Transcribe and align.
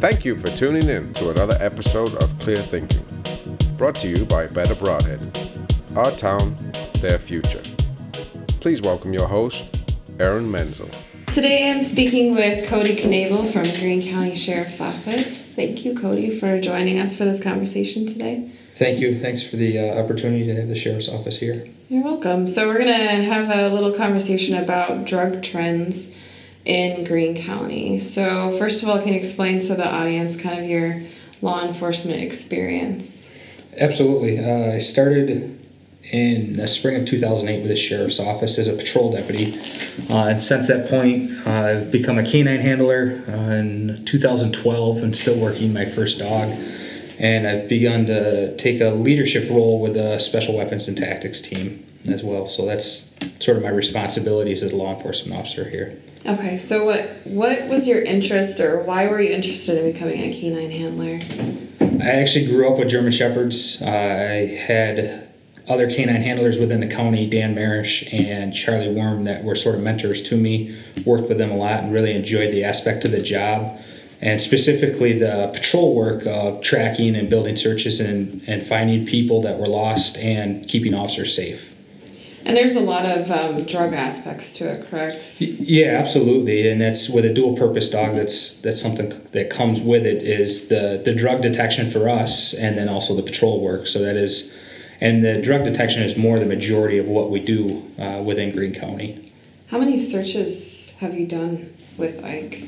Thank 0.00 0.24
you 0.24 0.34
for 0.34 0.48
tuning 0.56 0.88
in 0.88 1.12
to 1.12 1.28
another 1.28 1.58
episode 1.60 2.14
of 2.22 2.38
Clear 2.38 2.56
Thinking, 2.56 3.04
brought 3.76 3.96
to 3.96 4.08
you 4.08 4.24
by 4.24 4.46
Better 4.46 4.72
Brodhead. 4.72 5.20
Our 5.94 6.10
town, 6.12 6.56
their 7.02 7.18
future. 7.18 7.60
Please 8.60 8.80
welcome 8.80 9.12
your 9.12 9.28
host, 9.28 9.92
Aaron 10.18 10.50
Menzel. 10.50 10.88
Today 11.34 11.70
I'm 11.70 11.82
speaking 11.82 12.34
with 12.34 12.66
Cody 12.66 12.96
Knabel 12.96 13.52
from 13.52 13.64
Green 13.78 14.00
County 14.00 14.36
Sheriff's 14.36 14.80
Office. 14.80 15.42
Thank 15.42 15.84
you, 15.84 15.94
Cody, 15.94 16.40
for 16.40 16.58
joining 16.58 16.98
us 16.98 17.14
for 17.14 17.26
this 17.26 17.42
conversation 17.42 18.06
today. 18.06 18.50
Thank 18.72 19.00
you. 19.00 19.20
Thanks 19.20 19.42
for 19.42 19.56
the 19.56 19.78
uh, 19.78 20.02
opportunity 20.02 20.46
to 20.46 20.54
have 20.54 20.68
the 20.68 20.76
sheriff's 20.76 21.10
office 21.10 21.40
here. 21.40 21.68
You're 21.90 22.04
welcome. 22.04 22.48
So, 22.48 22.68
we're 22.68 22.78
going 22.78 22.86
to 22.86 23.22
have 23.22 23.50
a 23.50 23.68
little 23.68 23.92
conversation 23.92 24.56
about 24.56 25.04
drug 25.04 25.42
trends 25.42 26.14
in 26.64 27.04
Green 27.04 27.36
County. 27.36 27.98
So, 27.98 28.56
first 28.58 28.82
of 28.82 28.88
all, 28.88 28.98
can 28.98 29.08
you 29.08 29.18
explain 29.18 29.60
to 29.60 29.74
the 29.74 29.88
audience 29.88 30.40
kind 30.40 30.58
of 30.58 30.68
your 30.68 31.02
law 31.42 31.64
enforcement 31.64 32.22
experience? 32.22 33.32
Absolutely. 33.76 34.38
Uh, 34.38 34.74
I 34.74 34.78
started 34.78 35.58
in 36.02 36.56
the 36.56 36.66
spring 36.66 36.96
of 36.96 37.06
2008 37.06 37.60
with 37.60 37.68
the 37.68 37.76
sheriff's 37.76 38.18
office 38.18 38.58
as 38.58 38.66
a 38.66 38.74
patrol 38.74 39.12
deputy. 39.12 39.58
Uh, 40.08 40.26
and 40.26 40.40
since 40.40 40.66
that 40.68 40.88
point, 40.88 41.30
uh, 41.46 41.50
I've 41.50 41.90
become 41.90 42.18
a 42.18 42.24
canine 42.24 42.60
handler 42.60 43.22
in 43.28 44.04
2012 44.06 45.02
and 45.02 45.14
still 45.14 45.38
working 45.38 45.72
my 45.72 45.84
first 45.84 46.18
dog. 46.18 46.56
And 47.18 47.46
I've 47.46 47.68
begun 47.68 48.06
to 48.06 48.56
take 48.56 48.80
a 48.80 48.90
leadership 48.90 49.50
role 49.50 49.78
with 49.80 49.94
the 49.94 50.18
Special 50.18 50.56
Weapons 50.56 50.88
and 50.88 50.96
Tactics 50.96 51.42
team 51.42 51.86
as 52.08 52.24
well. 52.24 52.46
So 52.46 52.64
that's 52.64 53.14
sort 53.40 53.58
of 53.58 53.62
my 53.62 53.68
responsibilities 53.68 54.62
as 54.62 54.72
a 54.72 54.76
law 54.76 54.94
enforcement 54.94 55.38
officer 55.38 55.68
here. 55.68 56.00
Okay, 56.26 56.58
so 56.58 56.84
what 56.84 57.20
what 57.24 57.66
was 57.68 57.88
your 57.88 58.02
interest 58.02 58.60
or 58.60 58.82
why 58.82 59.06
were 59.06 59.20
you 59.20 59.32
interested 59.32 59.82
in 59.82 59.92
becoming 59.92 60.20
a 60.20 60.32
canine 60.38 60.70
handler? 60.70 61.18
I 62.02 62.20
actually 62.20 62.46
grew 62.46 62.70
up 62.70 62.78
with 62.78 62.88
German 62.88 63.12
Shepherds. 63.12 63.80
Uh, 63.80 63.86
I 63.86 64.54
had 64.54 65.28
other 65.66 65.90
canine 65.90 66.22
handlers 66.22 66.58
within 66.58 66.80
the 66.80 66.88
county, 66.88 67.28
Dan 67.28 67.54
Marish 67.54 68.12
and 68.12 68.54
Charlie 68.54 68.92
Worm, 68.92 69.24
that 69.24 69.44
were 69.44 69.54
sort 69.54 69.76
of 69.76 69.82
mentors 69.82 70.22
to 70.24 70.36
me. 70.36 70.76
Worked 71.06 71.28
with 71.28 71.38
them 71.38 71.50
a 71.50 71.56
lot 71.56 71.84
and 71.84 71.92
really 71.92 72.14
enjoyed 72.14 72.52
the 72.52 72.64
aspect 72.64 73.04
of 73.04 73.12
the 73.12 73.22
job, 73.22 73.80
and 74.20 74.40
specifically 74.40 75.18
the 75.18 75.50
patrol 75.54 75.96
work 75.96 76.26
of 76.26 76.60
tracking 76.60 77.16
and 77.16 77.30
building 77.30 77.56
searches 77.56 77.98
and, 78.00 78.42
and 78.46 78.66
finding 78.66 79.06
people 79.06 79.40
that 79.42 79.58
were 79.58 79.68
lost 79.68 80.18
and 80.18 80.68
keeping 80.68 80.92
officers 80.92 81.34
safe. 81.34 81.69
And 82.44 82.56
there's 82.56 82.74
a 82.74 82.80
lot 82.80 83.04
of 83.04 83.30
um, 83.30 83.64
drug 83.64 83.92
aspects 83.92 84.56
to 84.58 84.72
it, 84.72 84.88
correct? 84.88 85.40
Yeah, 85.40 85.98
absolutely, 85.98 86.68
and 86.68 86.80
that's 86.80 87.08
with 87.08 87.24
a 87.24 87.32
dual 87.32 87.54
purpose 87.54 87.90
dog. 87.90 88.16
That's 88.16 88.60
that's 88.62 88.80
something 88.80 89.12
that 89.32 89.50
comes 89.50 89.80
with 89.80 90.06
it 90.06 90.22
is 90.22 90.68
the 90.68 91.00
the 91.04 91.14
drug 91.14 91.42
detection 91.42 91.90
for 91.90 92.08
us, 92.08 92.54
and 92.54 92.78
then 92.78 92.88
also 92.88 93.14
the 93.14 93.22
patrol 93.22 93.62
work. 93.62 93.86
So 93.86 93.98
that 93.98 94.16
is 94.16 94.56
and 95.00 95.24
the 95.24 95.40
drug 95.40 95.64
detection 95.64 96.02
is 96.02 96.16
more 96.16 96.38
the 96.38 96.46
majority 96.46 96.98
of 96.98 97.06
what 97.06 97.30
we 97.30 97.40
do 97.40 97.90
uh, 97.98 98.22
within 98.22 98.52
Green 98.52 98.74
County. 98.74 99.32
How 99.68 99.78
many 99.78 99.98
searches 99.98 100.96
have 101.00 101.14
you 101.14 101.26
done 101.26 101.74
with 101.96 102.22
Ike? 102.24 102.64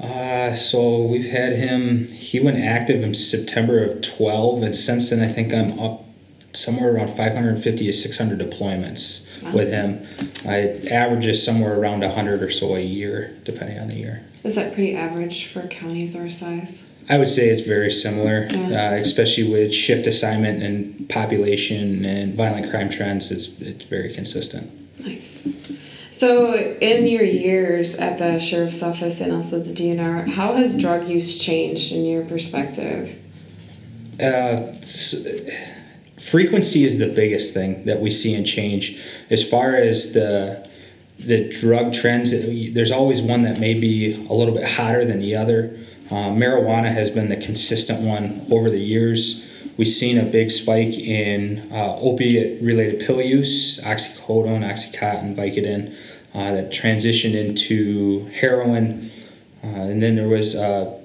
Uh, 0.00 0.54
so 0.54 1.02
we've 1.02 1.30
had 1.30 1.54
him. 1.54 2.06
He 2.08 2.38
went 2.38 2.58
active 2.58 3.02
in 3.02 3.14
September 3.14 3.82
of 3.82 4.02
twelve, 4.02 4.62
and 4.62 4.76
since 4.76 5.10
then 5.10 5.20
I 5.20 5.28
think 5.32 5.52
I'm 5.52 5.78
up 5.80 6.04
somewhere 6.58 6.94
around 6.94 7.16
550 7.16 7.86
to 7.86 7.92
600 7.92 8.38
deployments 8.38 9.28
wow. 9.42 9.52
with 9.52 9.68
him. 9.70 10.06
I 10.46 10.78
averages 10.90 11.44
somewhere 11.44 11.78
around 11.78 12.00
100 12.00 12.42
or 12.42 12.50
so 12.50 12.74
a 12.74 12.80
year, 12.80 13.36
depending 13.44 13.78
on 13.78 13.88
the 13.88 13.94
year. 13.94 14.24
Is 14.44 14.54
that 14.54 14.74
pretty 14.74 14.94
average 14.94 15.46
for 15.46 15.66
counties 15.68 16.16
our 16.16 16.30
size? 16.30 16.84
I 17.08 17.16
would 17.16 17.30
say 17.30 17.48
it's 17.48 17.62
very 17.62 17.90
similar, 17.90 18.48
yeah. 18.50 18.90
uh, 18.90 18.94
especially 18.96 19.50
with 19.50 19.72
shift 19.72 20.06
assignment 20.06 20.62
and 20.62 21.08
population 21.08 22.04
and 22.04 22.34
violent 22.34 22.70
crime 22.70 22.90
trends. 22.90 23.30
It's 23.30 23.58
it's 23.60 23.86
very 23.86 24.12
consistent. 24.12 24.70
Nice. 25.00 25.56
So, 26.10 26.52
in 26.54 27.06
your 27.06 27.22
years 27.22 27.94
at 27.94 28.18
the 28.18 28.40
sheriff's 28.40 28.82
office 28.82 29.20
and 29.20 29.32
also 29.32 29.60
the 29.60 29.72
DNR, 29.72 30.32
how 30.32 30.54
has 30.54 30.76
drug 30.76 31.08
use 31.08 31.38
changed 31.38 31.92
in 31.92 32.04
your 32.04 32.24
perspective? 32.24 33.16
Uh, 34.20 34.72
frequency 36.20 36.84
is 36.84 36.98
the 36.98 37.08
biggest 37.08 37.54
thing 37.54 37.84
that 37.84 38.00
we 38.00 38.10
see 38.10 38.34
and 38.34 38.46
change. 38.46 39.00
As 39.30 39.48
far 39.48 39.74
as 39.74 40.12
the 40.12 40.66
the 41.18 41.48
drug 41.48 41.92
trends, 41.92 42.30
there's 42.30 42.92
always 42.92 43.20
one 43.20 43.42
that 43.42 43.58
may 43.58 43.74
be 43.74 44.14
a 44.28 44.32
little 44.32 44.54
bit 44.54 44.64
hotter 44.64 45.04
than 45.04 45.18
the 45.18 45.34
other. 45.34 45.76
Uh, 46.10 46.30
marijuana 46.30 46.92
has 46.92 47.10
been 47.10 47.28
the 47.28 47.36
consistent 47.36 48.00
one 48.00 48.46
over 48.52 48.70
the 48.70 48.78
years. 48.78 49.44
We've 49.76 49.88
seen 49.88 50.16
a 50.16 50.24
big 50.24 50.52
spike 50.52 50.94
in 50.94 51.70
uh, 51.72 51.96
opiate 51.96 52.62
related 52.62 53.04
pill 53.04 53.20
use, 53.20 53.80
oxycodone, 53.82 54.64
oxycontin, 54.64 55.34
Vicodin, 55.34 55.94
uh, 56.34 56.52
that 56.52 56.70
transitioned 56.70 57.34
into 57.34 58.26
heroin. 58.26 59.10
Uh, 59.62 59.66
and 59.66 60.02
then 60.02 60.14
there 60.14 60.28
was 60.28 60.54
a 60.54 61.00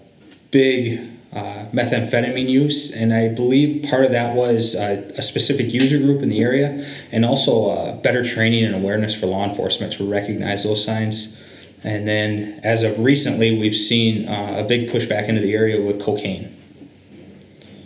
big 0.52 1.13
uh, 1.36 1.66
methamphetamine 1.72 2.48
use, 2.48 2.96
and 2.96 3.14
I 3.14 3.28
believe 3.28 3.90
part 3.90 4.06
of 4.06 4.12
that 4.12 4.36
was 4.36 4.76
uh, 4.76 5.12
a 5.18 5.22
specific 5.22 5.74
user 5.74 5.98
group 5.98 6.22
in 6.22 6.30
the 6.30 6.42
area, 6.42 6.86
and 7.12 7.26
also 7.26 7.96
better 8.02 8.24
training 8.24 8.64
and 8.64 8.76
awareness 8.76 9.16
for 9.16 9.26
law 9.26 9.48
enforcement 9.48 9.94
to 9.94 10.10
recognize 10.10 10.64
those 10.64 10.84
signs. 10.84 11.40
And 11.84 12.08
then, 12.08 12.62
as 12.64 12.84
of 12.84 13.00
recently, 13.00 13.58
we've 13.58 13.76
seen 13.76 14.28
uh, 14.28 14.56
a 14.60 14.64
big 14.64 14.90
push 14.90 15.06
back 15.06 15.28
into 15.28 15.42
the 15.42 15.54
area 15.54 15.82
with 15.82 16.02
cocaine. 16.02 16.56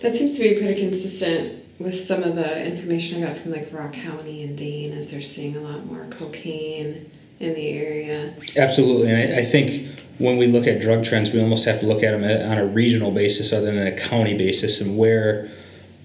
That 0.01 0.13
seems 0.13 0.37
to 0.37 0.41
be 0.41 0.59
pretty 0.59 0.79
consistent 0.79 1.63
with 1.79 1.99
some 1.99 2.23
of 2.23 2.35
the 2.35 2.65
information 2.65 3.23
I 3.23 3.27
got 3.27 3.37
from 3.37 3.51
like 3.51 3.69
Rock 3.71 3.93
County 3.93 4.43
and 4.43 4.57
Dane, 4.57 4.91
as 4.91 5.09
they're 5.09 5.21
seeing 5.21 5.55
a 5.55 5.61
lot 5.61 5.85
more 5.85 6.05
cocaine 6.09 7.09
in 7.39 7.53
the 7.53 7.69
area. 7.69 8.33
Absolutely, 8.57 9.09
and 9.09 9.33
I, 9.33 9.39
I 9.41 9.45
think 9.45 9.99
when 10.17 10.37
we 10.37 10.47
look 10.47 10.65
at 10.65 10.81
drug 10.81 11.05
trends, 11.05 11.31
we 11.31 11.41
almost 11.41 11.65
have 11.65 11.79
to 11.79 11.85
look 11.85 12.03
at 12.03 12.11
them 12.11 12.23
on 12.23 12.57
a 12.57 12.65
regional 12.65 13.11
basis 13.11 13.53
other 13.53 13.71
than 13.71 13.87
a 13.87 13.97
county 13.97 14.35
basis, 14.37 14.81
and 14.81 14.97
where 14.97 15.49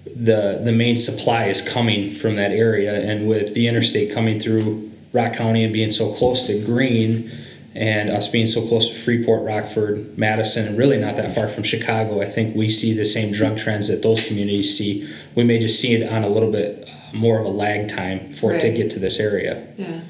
the 0.05 0.61
the 0.63 0.71
main 0.71 0.97
supply 0.97 1.45
is 1.45 1.67
coming 1.67 2.11
from 2.11 2.35
that 2.35 2.51
area. 2.51 2.93
And 2.93 3.27
with 3.27 3.53
the 3.53 3.67
interstate 3.67 4.13
coming 4.13 4.39
through 4.39 4.91
Rock 5.11 5.33
County 5.33 5.63
and 5.63 5.73
being 5.73 5.89
so 5.89 6.13
close 6.13 6.45
to 6.47 6.63
Green, 6.63 7.31
and 7.75 8.09
us 8.09 8.27
being 8.27 8.47
so 8.47 8.67
close 8.67 8.89
to 8.89 8.95
Freeport, 8.95 9.43
Rockford, 9.43 10.17
Madison, 10.17 10.67
and 10.67 10.77
really 10.77 10.97
not 10.97 11.15
that 11.15 11.33
far 11.33 11.47
from 11.47 11.63
Chicago, 11.63 12.21
I 12.21 12.27
think 12.27 12.55
we 12.55 12.69
see 12.69 12.93
the 12.93 13.05
same 13.05 13.33
drug 13.33 13.57
trends 13.57 13.87
that 13.87 14.03
those 14.03 14.25
communities 14.25 14.77
see. 14.77 15.09
We 15.33 15.43
may 15.43 15.57
just 15.57 15.79
see 15.79 15.95
it 15.95 16.11
on 16.11 16.23
a 16.23 16.29
little 16.29 16.51
bit 16.51 16.87
uh, 16.87 17.17
more 17.17 17.39
of 17.39 17.45
a 17.45 17.49
lag 17.49 17.89
time 17.89 18.31
for 18.31 18.51
right. 18.51 18.63
it 18.63 18.71
to 18.71 18.77
get 18.77 18.91
to 18.91 18.99
this 18.99 19.19
area. 19.19 19.67
Yeah. 19.77 20.01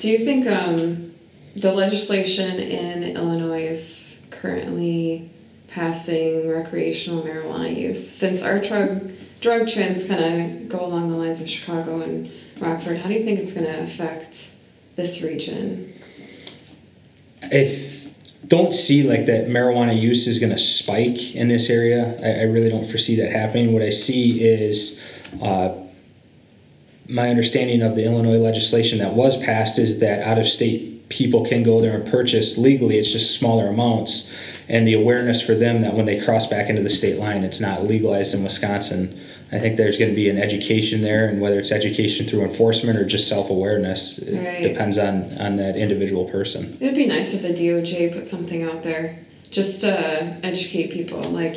Do 0.00 0.08
you 0.08 0.16
think 0.16 0.46
um, 0.46 1.12
the 1.54 1.72
legislation 1.72 2.58
in 2.58 3.04
Illinois 3.18 3.64
is 3.64 4.26
currently 4.30 5.30
passing 5.68 6.48
recreational 6.48 7.22
marijuana 7.22 7.76
use? 7.76 8.08
Since 8.08 8.40
our 8.40 8.58
drug 8.60 9.12
drug 9.42 9.68
trends 9.68 10.06
kind 10.06 10.24
of 10.24 10.68
go 10.70 10.82
along 10.82 11.10
the 11.10 11.18
lines 11.18 11.42
of 11.42 11.50
Chicago 11.50 12.00
and 12.00 12.32
Rockford, 12.58 12.96
how 12.96 13.08
do 13.08 13.14
you 13.14 13.22
think 13.24 13.40
it's 13.40 13.52
going 13.52 13.66
to 13.66 13.82
affect 13.82 14.52
this 14.96 15.20
region? 15.20 15.92
I 17.42 17.70
don't 18.46 18.72
see 18.72 19.02
like 19.02 19.26
that 19.26 19.48
marijuana 19.48 20.00
use 20.00 20.26
is 20.26 20.38
going 20.38 20.52
to 20.52 20.58
spike 20.58 21.34
in 21.34 21.48
this 21.48 21.68
area. 21.68 22.18
I, 22.22 22.40
I, 22.40 22.42
really 22.44 22.70
don't 22.70 22.86
foresee 22.86 23.16
that 23.16 23.32
happening. 23.32 23.74
What 23.74 23.82
I 23.82 23.90
see 23.90 24.42
is 24.42 25.06
uh, 25.42 25.74
my 27.10 27.28
understanding 27.28 27.82
of 27.82 27.96
the 27.96 28.04
Illinois 28.04 28.38
legislation 28.38 28.98
that 29.00 29.14
was 29.14 29.42
passed 29.42 29.78
is 29.78 29.98
that 29.98 30.22
out 30.22 30.38
of 30.38 30.46
state 30.46 31.08
people 31.08 31.44
can 31.44 31.64
go 31.64 31.80
there 31.80 31.94
and 31.94 32.08
purchase 32.08 32.56
legally. 32.56 32.96
It's 32.96 33.10
just 33.10 33.36
smaller 33.36 33.66
amounts, 33.66 34.32
and 34.68 34.86
the 34.86 34.94
awareness 34.94 35.44
for 35.44 35.54
them 35.54 35.82
that 35.82 35.94
when 35.94 36.06
they 36.06 36.20
cross 36.20 36.46
back 36.46 36.70
into 36.70 36.82
the 36.82 36.90
state 36.90 37.18
line, 37.18 37.42
it's 37.42 37.60
not 37.60 37.84
legalized 37.84 38.32
in 38.32 38.44
Wisconsin. 38.44 39.20
I 39.50 39.58
think 39.58 39.76
there's 39.76 39.98
going 39.98 40.12
to 40.12 40.14
be 40.14 40.28
an 40.28 40.38
education 40.38 41.02
there, 41.02 41.28
and 41.28 41.40
whether 41.40 41.58
it's 41.58 41.72
education 41.72 42.26
through 42.26 42.42
enforcement 42.42 42.96
or 42.96 43.04
just 43.04 43.28
self 43.28 43.50
awareness, 43.50 44.18
it 44.18 44.38
right. 44.38 44.62
depends 44.62 44.96
on 44.96 45.36
on 45.38 45.56
that 45.56 45.76
individual 45.76 46.26
person. 46.26 46.78
It'd 46.80 46.94
be 46.94 47.06
nice 47.06 47.34
if 47.34 47.42
the 47.42 47.48
DOJ 47.48 48.12
put 48.12 48.28
something 48.28 48.62
out 48.62 48.84
there 48.84 49.18
just 49.50 49.80
to 49.80 49.90
educate 50.44 50.92
people. 50.92 51.22
Like 51.22 51.56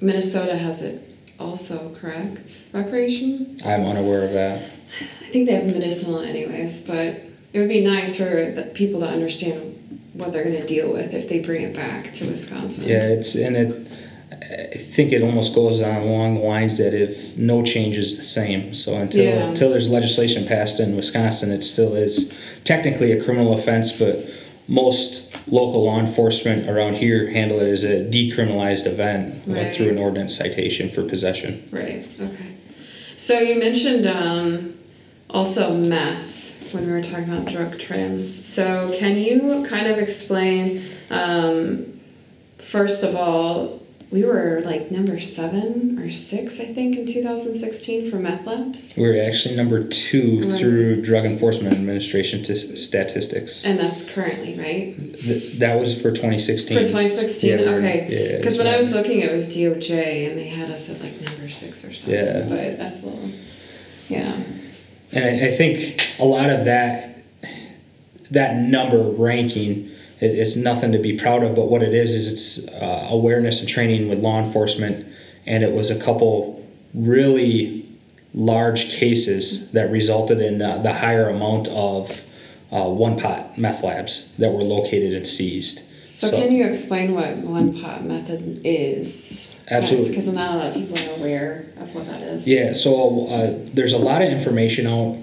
Minnesota 0.00 0.56
has 0.56 0.82
it 0.82 1.11
also, 1.38 1.94
correct? 1.94 2.68
Recreation. 2.72 3.58
I'm 3.64 3.84
unaware 3.84 4.24
of 4.24 4.32
that. 4.32 4.62
I 5.20 5.24
think 5.26 5.48
they 5.48 5.54
have 5.54 5.66
medicinal, 5.66 6.20
anyways, 6.20 6.86
but 6.86 7.22
it 7.52 7.58
would 7.58 7.68
be 7.68 7.84
nice 7.84 8.16
for 8.16 8.24
the 8.24 8.70
people 8.74 9.00
to 9.00 9.08
understand 9.08 10.10
what 10.12 10.32
they're 10.32 10.44
going 10.44 10.60
to 10.60 10.66
deal 10.66 10.92
with 10.92 11.14
if 11.14 11.28
they 11.28 11.40
bring 11.40 11.62
it 11.62 11.74
back 11.74 12.12
to 12.14 12.26
Wisconsin. 12.26 12.86
Yeah, 12.86 13.08
it's 13.08 13.34
and 13.34 13.56
it 13.56 13.88
I 14.42 14.76
think 14.76 15.12
it 15.12 15.22
almost 15.22 15.54
goes 15.54 15.80
on 15.80 16.02
along 16.02 16.34
the 16.34 16.40
lines 16.40 16.78
that 16.78 16.94
if 16.94 17.36
no 17.36 17.62
change 17.62 17.96
is 17.96 18.16
the 18.16 18.24
same. 18.24 18.74
So 18.74 18.94
until 18.96 19.24
yeah. 19.24 19.48
until 19.48 19.70
there's 19.70 19.90
legislation 19.90 20.46
passed 20.46 20.80
in 20.80 20.96
Wisconsin, 20.96 21.50
it 21.50 21.62
still 21.62 21.94
is 21.94 22.36
technically 22.64 23.12
a 23.12 23.22
criminal 23.22 23.58
offense, 23.58 23.96
but 23.96 24.28
most 24.68 25.31
local 25.46 25.84
law 25.84 25.98
enforcement 25.98 26.68
around 26.68 26.94
here 26.94 27.30
handle 27.30 27.60
it 27.60 27.68
as 27.68 27.84
a 27.84 28.04
decriminalized 28.04 28.86
event 28.86 29.42
Right. 29.46 29.74
through 29.74 29.88
an 29.90 29.98
ordinance 29.98 30.36
citation 30.36 30.88
for 30.88 31.02
possession. 31.04 31.64
Right. 31.70 32.06
Okay. 32.20 32.46
So 33.16 33.38
you 33.38 33.58
mentioned 33.58 34.06
um, 34.06 34.74
also 35.30 35.74
meth 35.74 36.72
when 36.72 36.86
we 36.86 36.92
were 36.92 37.02
talking 37.02 37.32
about 37.32 37.46
drug 37.46 37.78
trends. 37.78 38.46
So 38.48 38.94
can 38.98 39.16
you 39.18 39.64
kind 39.68 39.86
of 39.88 39.98
explain? 39.98 40.82
Um, 41.10 42.00
first 42.58 43.02
of 43.02 43.14
all, 43.14 43.81
we 44.12 44.22
were 44.24 44.60
like 44.64 44.90
number 44.90 45.18
seven 45.18 45.98
or 45.98 46.10
six, 46.12 46.60
I 46.60 46.66
think, 46.66 46.96
in 46.96 47.06
2016 47.06 48.10
for 48.10 48.16
meth 48.18 48.46
labs, 48.46 48.94
We 48.96 49.08
were 49.08 49.18
actually 49.20 49.56
number 49.56 49.82
two 49.84 50.42
Right. 50.42 50.58
through 50.60 51.00
Drug 51.02 51.24
Enforcement 51.24 51.74
Administration 51.74 52.42
t- 52.44 52.76
statistics. 52.76 53.64
and 53.64 53.78
that's 53.78 54.04
currently 54.08 54.54
right 54.58 54.94
Th- 55.18 55.52
that 55.54 55.80
was 55.80 55.94
for 56.00 56.10
2016. 56.10 56.76
for 56.76 56.82
2016. 56.86 57.50
Yeah, 57.58 57.64
okay. 57.70 58.06
yeah, 58.10 58.36
Because 58.36 58.58
when 58.58 58.66
I 58.66 58.76
was 58.76 58.90
looking, 58.90 59.20
it 59.20 59.32
was 59.32 59.46
DOJ, 59.48 60.28
and 60.28 60.38
they 60.38 60.48
had 60.48 60.70
us 60.70 60.90
at 60.90 61.00
like 61.02 61.18
number 61.22 61.48
six 61.48 61.82
or 61.84 61.92
something. 61.94 62.14
Yeah. 62.14 62.44
But 62.48 62.78
that's 62.78 63.02
a 63.02 63.06
little. 63.06 63.30
Yeah. 64.08 64.36
And 65.12 65.24
I, 65.24 65.48
I 65.48 65.50
think 65.52 66.06
a 66.18 66.24
lot 66.24 66.50
of 66.50 66.66
that 66.66 67.08
that 68.30 68.56
number 68.56 68.98
ranking 69.02 69.90
it, 70.22 70.38
it's 70.38 70.56
nothing 70.56 70.92
to 70.92 70.98
be 70.98 71.18
proud 71.18 71.42
of, 71.42 71.56
but 71.56 71.66
what 71.66 71.82
it 71.82 71.92
is 71.92 72.14
is 72.14 72.32
it's 72.32 72.74
uh, 72.74 73.08
awareness 73.10 73.60
and 73.60 73.68
training 73.68 74.08
with 74.08 74.20
law 74.20 74.42
enforcement, 74.42 75.06
and 75.44 75.64
it 75.64 75.72
was 75.72 75.90
a 75.90 75.98
couple 75.98 76.64
really 76.94 77.88
large 78.32 78.90
cases 78.90 79.72
that 79.72 79.90
resulted 79.90 80.40
in 80.40 80.58
the, 80.58 80.78
the 80.78 80.92
higher 80.92 81.28
amount 81.28 81.68
of 81.68 82.24
uh, 82.70 82.88
one 82.88 83.18
pot 83.18 83.58
meth 83.58 83.82
labs 83.82 84.34
that 84.38 84.52
were 84.52 84.62
located 84.62 85.12
and 85.12 85.26
seized. 85.26 85.88
So, 86.06 86.30
can 86.30 86.52
you 86.52 86.66
explain 86.66 87.14
what 87.14 87.38
one 87.38 87.80
pot 87.80 88.04
method 88.04 88.60
is? 88.64 89.66
Absolutely. 89.70 90.10
Because 90.10 90.28
not 90.28 90.54
a 90.54 90.56
lot 90.56 90.66
of 90.68 90.74
people 90.74 90.98
are 90.98 91.16
aware 91.16 91.66
of 91.78 91.94
what 91.94 92.06
that 92.06 92.22
is. 92.22 92.46
Yeah, 92.46 92.72
so 92.72 93.26
uh, 93.26 93.58
there's 93.74 93.92
a 93.92 93.98
lot 93.98 94.22
of 94.22 94.28
information 94.28 94.86
out 94.86 95.18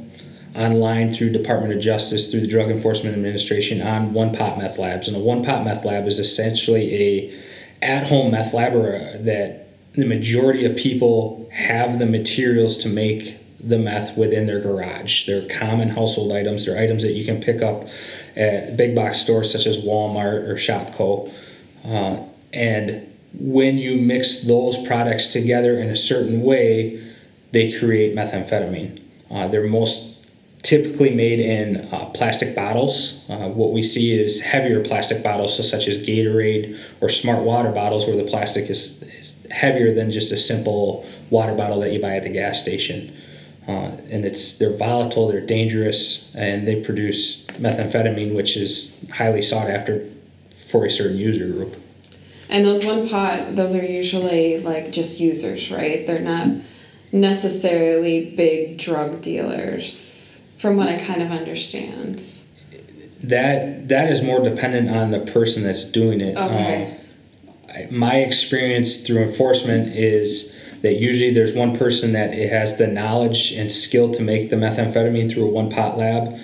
online 0.56 1.14
through 1.14 1.32
Department 1.32 1.74
of 1.74 1.80
Justice, 1.80 2.30
through 2.30 2.42
the 2.42 2.48
Drug 2.48 2.70
Enforcement 2.70 3.16
Administration 3.16 3.82
on 3.82 4.14
one 4.14 4.34
pot 4.34 4.58
meth 4.58 4.78
labs, 4.78 5.08
and 5.08 5.16
a 5.16 5.20
one 5.20 5.44
pot 5.44 5.64
meth 5.64 5.86
lab 5.86 6.08
is 6.08 6.20
essentially 6.20 6.96
a 6.96 7.44
at 7.82 8.08
home 8.08 8.32
meth 8.32 8.54
lab 8.54 8.76
or 8.76 9.18
that 9.20 9.68
the 9.94 10.06
majority 10.06 10.66
of 10.66 10.76
people 10.76 11.50
have 11.52 12.00
the 12.00 12.06
materials 12.06 12.78
to 12.80 12.90
make 12.90 13.38
the 13.60 13.78
meth 13.78 14.18
within 14.18 14.46
their 14.46 14.60
garage. 14.60 15.26
They're 15.26 15.48
common 15.48 15.90
household 15.90 16.32
items. 16.32 16.66
They're 16.66 16.82
items 16.82 17.04
that 17.04 17.12
you 17.12 17.26
can 17.26 17.42
pick 17.42 17.62
up 17.62 17.88
at 18.36 18.78
big 18.78 18.96
box 18.96 19.20
stores 19.20 19.52
such 19.52 19.66
as 19.66 19.78
Walmart 19.78 20.48
or 20.48 20.56
Shopko. 20.56 21.32
Uh, 21.84 22.24
and 22.54 23.06
when 23.34 23.78
you 23.78 23.98
mix 23.98 24.44
those 24.44 24.82
products 24.88 25.32
together 25.34 25.78
in 25.78 25.90
a 25.90 25.96
certain 25.96 26.42
way, 26.42 27.04
they 27.52 27.72
create 27.78 28.16
methamphetamine. 28.16 29.02
Uh, 29.30 29.48
they're 29.48 29.68
most 29.68 30.09
typically 30.64 31.14
made 31.16 31.40
in 31.40 31.88
uh, 31.94 32.06
plastic 32.14 32.56
bottles. 32.56 33.26
Uh, 33.30 33.48
what 33.50 33.72
we 33.72 33.82
see 33.82 34.12
is 34.12 34.42
heavier 34.42 34.84
plastic 34.84 35.24
bottles, 35.24 35.56
so 35.56 35.64
such 35.64 35.88
as 35.88 35.98
Gatorade 36.00 36.78
or 37.02 37.10
Smart 37.10 37.44
Water 37.44 37.72
bottles, 37.72 38.06
where 38.06 38.18
the 38.18 38.26
plastic 38.26 38.70
is, 38.70 39.02
is 39.04 39.36
heavier 39.52 39.94
than 39.94 40.12
just 40.12 40.32
a 40.32 40.38
simple 40.38 41.06
water 41.30 41.56
bottle 41.56 41.80
that 41.80 41.92
you 41.92 42.02
buy 42.02 42.16
at 42.16 42.24
the 42.24 42.30
gas 42.30 42.62
station. 42.62 43.16
Uh, 43.68 43.92
and 44.10 44.26
it's 44.26 44.58
they're 44.58 44.76
volatile, 44.76 45.28
they're 45.28 45.46
dangerous, 45.46 46.34
and 46.36 46.68
they 46.68 46.82
produce 46.82 47.46
methamphetamine, 47.48 48.34
which 48.36 48.58
is 48.58 49.08
highly 49.14 49.42
sought 49.42 49.70
after 49.70 50.10
for 50.72 50.86
a 50.86 50.92
certain 50.92 51.18
user 51.18 51.48
group. 51.48 51.76
And 52.50 52.66
those 52.66 52.84
one 52.84 53.08
pot, 53.08 53.56
those 53.56 53.76
are 53.76 53.86
usually 53.86 54.60
like 54.60 54.92
just 54.92 55.20
users, 55.20 55.70
right? 55.70 56.06
They're 56.08 56.20
not 56.20 56.48
necessarily 57.12 58.36
big 58.36 58.80
drug 58.80 59.22
dealers, 59.22 59.94
from 60.60 60.76
what 60.78 60.88
I 60.88 60.98
kind 60.98 61.22
of 61.22 61.32
understand. 61.32 62.22
That 63.24 63.90
that 63.90 64.10
is 64.12 64.22
more 64.22 64.40
dependent 64.42 64.90
on 64.90 65.12
the 65.12 65.20
person 65.20 65.64
that's 65.64 65.84
doing 65.84 66.22
it. 66.22 66.38
Okay. 66.38 66.86
Um, 66.86 66.96
I- 67.70 67.88
my 67.92 68.16
experience 68.16 69.02
through 69.06 69.24
enforcement 69.24 69.96
is 69.96 70.58
that 70.82 70.96
usually 70.98 71.34
there's 71.34 71.54
one 71.54 71.76
person 71.76 72.14
that 72.14 72.34
it 72.34 72.50
has 72.50 72.78
the 72.78 72.88
knowledge 72.88 73.52
and 73.52 73.72
skill 73.72 74.14
to 74.14 74.22
make 74.22 74.50
the 74.50 74.56
methamphetamine 74.56 75.30
through 75.32 75.46
a 75.46 75.50
one 75.52 75.70
pot 75.70 75.98
lab, 75.98 76.36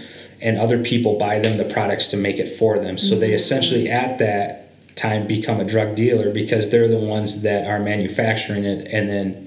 and 0.41 0.57
other 0.57 0.77
people 0.83 1.17
buy 1.17 1.39
them 1.39 1.57
the 1.57 1.63
products 1.63 2.07
to 2.09 2.17
make 2.17 2.37
it 2.37 2.47
for 2.49 2.77
them. 2.77 2.97
So 2.97 3.15
they 3.17 3.31
essentially 3.33 3.89
at 3.89 4.19
that 4.19 4.95
time 4.95 5.25
become 5.27 5.59
a 5.59 5.65
drug 5.65 5.95
dealer 5.95 6.29
because 6.29 6.69
they're 6.69 6.87
the 6.87 6.97
ones 6.99 7.41
that 7.41 7.65
are 7.65 7.79
manufacturing 7.79 8.65
it 8.65 8.87
and 8.91 9.09
then 9.09 9.44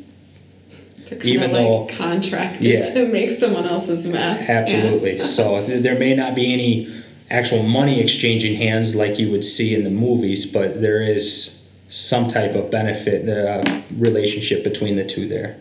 They're 1.11 1.27
Even 1.27 1.51
of 1.51 1.57
like 1.57 1.63
though- 1.63 1.87
contracted 1.97 2.65
Yeah. 2.65 2.81
to 2.95 3.07
make 3.07 3.31
someone 3.31 3.67
else's 3.67 4.07
meth. 4.07 4.41
Yeah. 4.41 4.51
Absolutely. 4.67 5.19
So 5.19 5.65
there 5.67 5.99
may 5.99 6.15
not 6.15 6.35
be 6.35 6.53
any 6.53 6.89
actual 7.31 7.63
money 7.63 8.01
exchanging 8.01 8.57
hands 8.57 8.95
like 8.95 9.19
you 9.19 9.31
would 9.31 9.45
see 9.45 9.75
in 9.75 9.85
the 9.85 9.91
movies, 9.91 10.47
but 10.47 10.81
there 10.81 11.03
is 11.03 11.69
some 11.89 12.29
type 12.29 12.55
of 12.55 12.71
benefit, 12.71 13.29
uh, 13.29 13.63
relationship 13.97 14.63
between 14.65 14.97
the 14.97 15.05
two 15.05 15.27
there. 15.29 15.57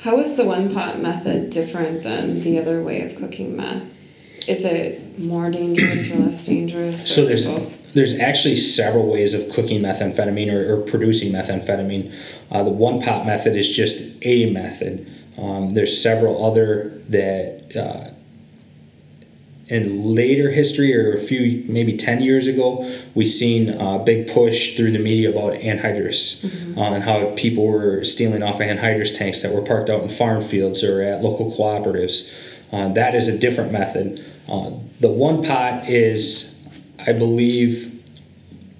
How 0.00 0.18
is 0.20 0.36
the 0.36 0.44
one 0.44 0.72
pot 0.72 1.00
method 1.00 1.50
different 1.50 2.02
than 2.02 2.40
the 2.42 2.58
other 2.58 2.82
way 2.82 3.02
of 3.02 3.16
cooking 3.16 3.56
meth? 3.56 3.82
Is 4.48 4.64
it 4.64 5.18
more 5.18 5.50
dangerous 5.50 6.10
or 6.10 6.16
less 6.16 6.46
dangerous? 6.46 7.06
So 7.06 7.26
there's 7.26 7.44
both? 7.46 7.76
There's 7.92 8.18
actually 8.18 8.56
several 8.56 9.10
ways 9.10 9.34
of 9.34 9.48
cooking 9.50 9.80
methamphetamine 9.80 10.52
or, 10.52 10.74
or 10.74 10.82
producing 10.82 11.32
methamphetamine. 11.32 12.14
Uh, 12.50 12.62
the 12.62 12.70
one 12.70 13.00
pot 13.00 13.26
method 13.26 13.56
is 13.56 13.70
just 13.70 14.16
a 14.22 14.50
method. 14.50 15.10
Um, 15.38 15.70
there's 15.70 16.00
several 16.00 16.44
other 16.44 16.90
that 17.08 17.76
uh, 17.76 18.10
in 19.70 20.14
later 20.14 20.50
history 20.50 20.94
or 20.94 21.14
a 21.14 21.18
few 21.18 21.64
maybe 21.68 21.96
10 21.96 22.20
years 22.20 22.46
ago 22.46 22.92
we 23.14 23.24
seen 23.24 23.70
a 23.70 23.98
big 24.00 24.28
push 24.28 24.76
through 24.76 24.90
the 24.90 24.98
media 24.98 25.30
about 25.30 25.52
anhydrous 25.52 26.44
uh, 26.76 26.80
and 26.80 27.04
how 27.04 27.32
people 27.36 27.66
were 27.66 28.02
stealing 28.02 28.42
off 28.42 28.58
anhydrous 28.58 29.16
tanks 29.16 29.42
that 29.42 29.54
were 29.54 29.62
parked 29.62 29.88
out 29.88 30.02
in 30.02 30.08
farm 30.08 30.42
fields 30.42 30.82
or 30.82 31.00
at 31.00 31.22
local 31.22 31.52
cooperatives 31.52 32.30
uh, 32.72 32.88
that 32.88 33.14
is 33.14 33.28
a 33.28 33.38
different 33.38 33.70
method 33.70 34.24
uh, 34.48 34.70
the 34.98 35.10
one 35.10 35.42
pot 35.42 35.88
is 35.88 36.49
i 37.06 37.12
believe 37.12 37.90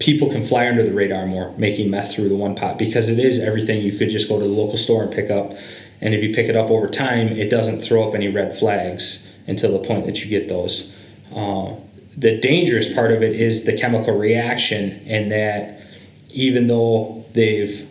people 0.01 0.31
can 0.31 0.43
fly 0.43 0.67
under 0.67 0.83
the 0.83 0.93
radar 0.93 1.27
more 1.27 1.55
making 1.57 1.91
meth 1.91 2.13
through 2.13 2.29
the 2.29 2.35
one 2.35 2.57
pot 2.57 2.79
because 2.79 3.09
it 3.09 3.19
is 3.19 3.39
everything 3.39 3.83
you 3.83 3.97
could 3.97 4.11
just 4.11 4.29
go 4.29 4.41
to 4.41 4.45
the 4.45 4.51
local 4.51 4.79
store 4.79 5.05
and 5.05 5.13
pick 5.13 5.31
up. 5.31 5.53
And 6.01 6.15
if 6.15 6.25
you 6.25 6.35
pick 6.35 6.49
it 6.49 6.57
up 6.57 6.71
over 6.71 6.89
time 6.89 7.29
it 7.29 7.51
doesn't 7.51 7.83
throw 7.83 8.09
up 8.09 8.15
any 8.15 8.29
red 8.29 8.59
flags 8.59 9.33
until 9.47 9.79
the 9.79 9.87
point 9.87 10.07
that 10.07 10.25
you 10.25 10.31
get 10.31 10.49
those. 10.49 10.93
Uh, 11.35 11.75
the 12.17 12.41
dangerous 12.41 12.93
part 12.93 13.13
of 13.13 13.23
it 13.23 13.35
is 13.35 13.65
the 13.65 13.77
chemical 13.77 14.17
reaction 14.17 15.03
and 15.07 15.31
that 15.31 15.81
even 16.31 16.67
though 16.67 17.25
they've 17.35 17.87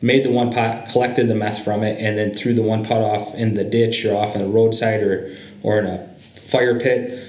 made 0.00 0.24
the 0.24 0.30
one 0.30 0.52
pot 0.52 0.88
collected 0.88 1.28
the 1.28 1.34
meth 1.34 1.64
from 1.64 1.82
it 1.82 1.98
and 1.98 2.18
then 2.18 2.34
threw 2.34 2.52
the 2.52 2.62
one 2.62 2.84
pot 2.84 3.00
off 3.00 3.34
in 3.34 3.54
the 3.54 3.64
ditch 3.64 4.04
or 4.04 4.14
off 4.14 4.36
in 4.36 4.42
the 4.42 4.48
roadside 4.48 5.02
or, 5.02 5.34
or 5.62 5.78
in 5.78 5.86
a 5.86 6.06
fire 6.40 6.78
pit 6.78 7.27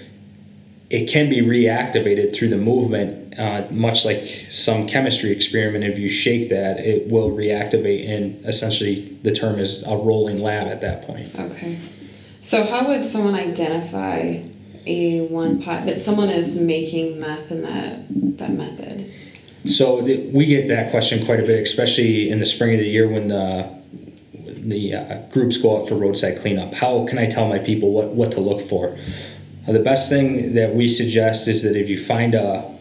it 0.89 1.07
can 1.07 1.29
be 1.29 1.41
reactivated 1.41 2.35
through 2.35 2.49
the 2.49 2.57
movement, 2.57 3.37
uh, 3.39 3.67
much 3.69 4.05
like 4.05 4.27
some 4.49 4.87
chemistry 4.87 5.31
experiment. 5.31 5.83
If 5.83 5.99
you 5.99 6.09
shake 6.09 6.49
that, 6.49 6.79
it 6.79 7.11
will 7.11 7.29
reactivate, 7.29 8.09
and 8.09 8.43
essentially 8.45 9.17
the 9.21 9.31
term 9.31 9.59
is 9.59 9.83
a 9.83 9.95
rolling 9.95 10.39
lab 10.39 10.67
at 10.67 10.81
that 10.81 11.03
point. 11.03 11.33
Okay. 11.37 11.79
So 12.41 12.63
how 12.63 12.87
would 12.87 13.05
someone 13.05 13.35
identify 13.35 14.41
a 14.87 15.27
one 15.27 15.61
pot 15.61 15.85
that 15.85 16.01
someone 16.01 16.29
is 16.29 16.59
making 16.59 17.19
meth 17.19 17.51
in 17.51 17.61
that 17.61 18.07
that 18.39 18.51
method? 18.51 19.11
So 19.65 20.03
th- 20.03 20.33
we 20.33 20.45
get 20.45 20.67
that 20.69 20.89
question 20.89 21.23
quite 21.25 21.39
a 21.39 21.45
bit, 21.45 21.61
especially 21.61 22.29
in 22.29 22.39
the 22.39 22.45
spring 22.45 22.73
of 22.73 22.79
the 22.79 22.89
year 22.89 23.07
when 23.07 23.27
the 23.27 23.77
the 24.33 24.95
uh, 24.95 25.17
groups 25.31 25.57
go 25.57 25.81
out 25.81 25.87
for 25.87 25.95
roadside 25.95 26.39
cleanup. 26.39 26.73
How 26.73 27.05
can 27.05 27.19
I 27.19 27.27
tell 27.27 27.47
my 27.47 27.59
people 27.59 27.91
what, 27.91 28.07
what 28.07 28.31
to 28.33 28.39
look 28.39 28.61
for? 28.61 28.97
The 29.67 29.79
best 29.79 30.09
thing 30.09 30.55
that 30.55 30.73
we 30.73 30.87
suggest 30.89 31.47
is 31.47 31.63
that 31.63 31.75
if 31.75 31.89
you 31.89 32.03
find 32.03 32.33
a, 32.33 32.75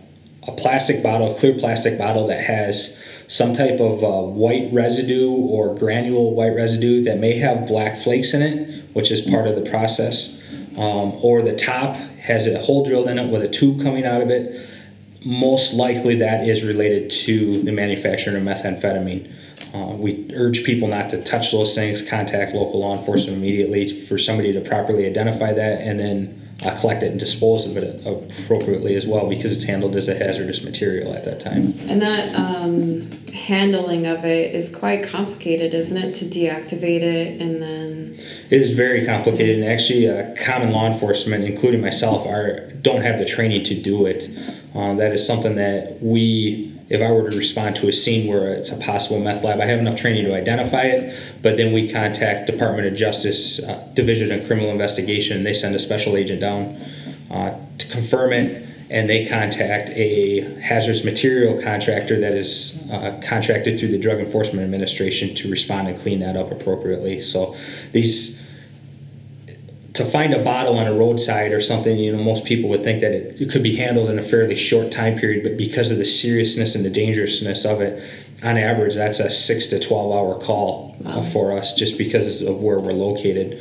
a 0.47 0.53
plastic 0.53 1.03
bottle, 1.03 1.35
a 1.35 1.39
clear 1.39 1.55
plastic 1.55 1.99
bottle 1.99 2.27
that 2.29 2.41
has 2.45 2.99
some 3.27 3.53
type 3.53 3.79
of 3.79 4.03
uh, 4.03 4.23
white 4.27 4.73
residue 4.73 5.31
or 5.31 5.75
granule 5.75 6.35
white 6.35 6.55
residue 6.55 7.03
that 7.05 7.19
may 7.19 7.39
have 7.39 7.67
black 7.67 7.97
flakes 7.97 8.33
in 8.33 8.41
it, 8.41 8.85
which 8.95 9.11
is 9.11 9.21
part 9.21 9.47
of 9.47 9.55
the 9.55 9.71
process, 9.71 10.43
um, 10.79 11.13
or 11.23 11.43
the 11.43 11.55
top 11.55 11.95
has 11.97 12.47
a 12.47 12.59
hole 12.59 12.87
drilled 12.87 13.09
in 13.09 13.19
it 13.19 13.31
with 13.31 13.43
a 13.43 13.49
tube 13.49 13.83
coming 13.83 14.07
out 14.07 14.23
of 14.23 14.31
it, 14.31 14.67
most 15.27 15.75
likely 15.75 16.17
that 16.17 16.49
is 16.49 16.65
related 16.65 17.11
to 17.11 17.63
the 17.65 17.73
manufacturing 17.73 18.37
of 18.37 18.43
methamphetamine. 18.43 19.31
Uh, 19.75 19.95
we 19.95 20.31
urge 20.35 20.65
people 20.65 20.89
not 20.89 21.11
to 21.11 21.23
touch 21.23 21.53
those 21.53 21.75
things, 21.75 22.09
contact 22.09 22.55
local 22.55 22.81
law 22.81 22.97
enforcement 22.97 23.37
immediately 23.37 23.89
for 24.07 24.17
somebody 24.17 24.53
to 24.53 24.61
properly 24.61 25.05
identify 25.05 25.53
that, 25.53 25.83
and 25.83 26.01
then 26.01 26.48
uh, 26.65 26.77
collect 26.79 27.03
it 27.03 27.11
and 27.11 27.21
dispose 27.21 27.67
of 27.67 27.77
it 27.77 28.05
appropriately 28.05 28.97
as 28.97 29.07
well 29.07 29.29
because 29.29 29.53
it's 29.53 29.65
handled 29.65 29.95
as 29.95 30.09
a 30.09 30.15
hazardous 30.15 30.65
material 30.65 31.13
at 31.15 31.25
that 31.25 31.39
time. 31.39 31.73
And 31.89 32.03
that 32.03 32.35
um, 32.35 33.11
handling 33.33 34.07
of 34.07 34.25
it 34.25 34.55
is 34.55 34.75
quite 34.75 35.05
complicated, 35.05 35.73
isn't 35.73 35.97
it? 35.97 36.15
To 36.17 36.25
deactivate 36.25 37.03
it 37.03 37.41
and 37.41 37.63
then. 37.63 38.19
It 38.51 38.63
is 38.63 38.73
very 38.73 39.07
complicated, 39.07 39.61
and 39.61 39.69
actually, 39.71 40.09
uh, 40.09 40.35
common 40.43 40.73
law 40.73 40.91
enforcement, 40.91 41.45
including 41.45 41.81
myself, 41.81 42.27
are 42.27 42.71
don't 42.83 43.03
have 43.03 43.19
the 43.19 43.25
training 43.25 43.65
to 43.65 43.81
do 43.81 44.07
it. 44.07 44.29
Uh, 44.75 44.95
that 44.95 45.13
is 45.13 45.25
something 45.25 45.57
that 45.57 46.03
we 46.03 46.78
if 46.89 47.03
I 47.03 47.11
were 47.11 47.31
to 47.31 47.37
respond 47.37 47.77
to 47.77 47.89
a 47.89 47.93
scene 47.93 48.29
where 48.29 48.53
it's 48.55 48.73
a 48.73 48.77
possible 48.77 49.21
meth 49.21 49.45
lab, 49.45 49.61
I 49.61 49.67
have 49.67 49.79
enough 49.79 49.97
training 49.97 50.25
to 50.25 50.35
identify 50.35 50.83
it, 50.83 51.15
but 51.43 51.57
then 51.57 51.73
we 51.73 51.91
contact 51.91 52.47
Department 52.47 52.89
of 52.89 52.95
Justice 52.95 53.63
uh, 53.63 53.87
Division 53.95 54.33
of 54.33 54.47
Criminal 54.47 54.71
Investigation. 54.71 55.45
They 55.45 55.55
send 55.55 55.75
a 55.75 55.81
special 55.81 56.17
agent 56.17 56.41
down 56.41 56.81
uh, 57.31 57.59
to 57.77 57.89
confirm 57.89 58.33
it, 58.33 58.67
and 58.91 59.09
they 59.09 59.27
contact 59.27 59.91
a 59.91 60.41
hazardous 60.61 61.05
material 61.05 61.61
contractor 61.63 62.19
that 62.21 62.33
is 62.33 62.89
uh, 62.91 63.21
contracted 63.23 63.79
through 63.79 63.89
the 63.89 63.99
Drug 63.99 64.19
Enforcement 64.19 64.65
Administration 64.65 65.35
to 65.35 65.51
respond 65.51 65.89
and 65.89 65.99
clean 65.99 66.21
that 66.21 66.39
up 66.39 66.51
appropriately. 66.51 67.21
So 67.21 67.55
these 67.93 68.38
to 69.99 70.05
find 70.05 70.33
a 70.33 70.43
bottle 70.43 70.79
on 70.79 70.87
a 70.87 70.95
roadside 70.95 71.53
or 71.53 71.61
something, 71.61 71.99
you 71.99 72.13
know, 72.13 72.23
most 72.23 72.45
people 72.45 72.71
would 72.71 72.85
think 72.85 73.01
that 73.01 73.13
it, 73.13 73.41
it, 73.41 73.51
could 73.51 73.65
be 73.65 73.77
handled 73.77 74.09
in 74.09 74.17
a 74.17 74.23
fairly 74.23 74.55
short 74.55 74.93
time 74.93 75.19
period, 75.19 75.43
but 75.43 75.57
because 75.57 75.91
of 75.91 75.99
the 75.99 76.05
seriousness 76.05 76.77
and 76.77 76.85
the 76.85 76.91
dangerousness 76.91 77.65
of 77.65 77.81
it, 77.81 78.01
on 78.45 78.57
average, 78.57 78.95
that's 78.95 79.19
a 79.19 79.29
six 79.29 79.67
to 79.67 79.81
12 79.81 80.13
hour 80.13 80.41
call 80.41 80.97
uh, 81.05 81.19
wow. 81.19 81.25
for 81.25 81.53
us 81.53 81.75
just 81.75 81.99
because 81.99 82.41
of 82.43 82.63
where 82.63 82.79
we're 82.79 82.93
located. 82.93 83.59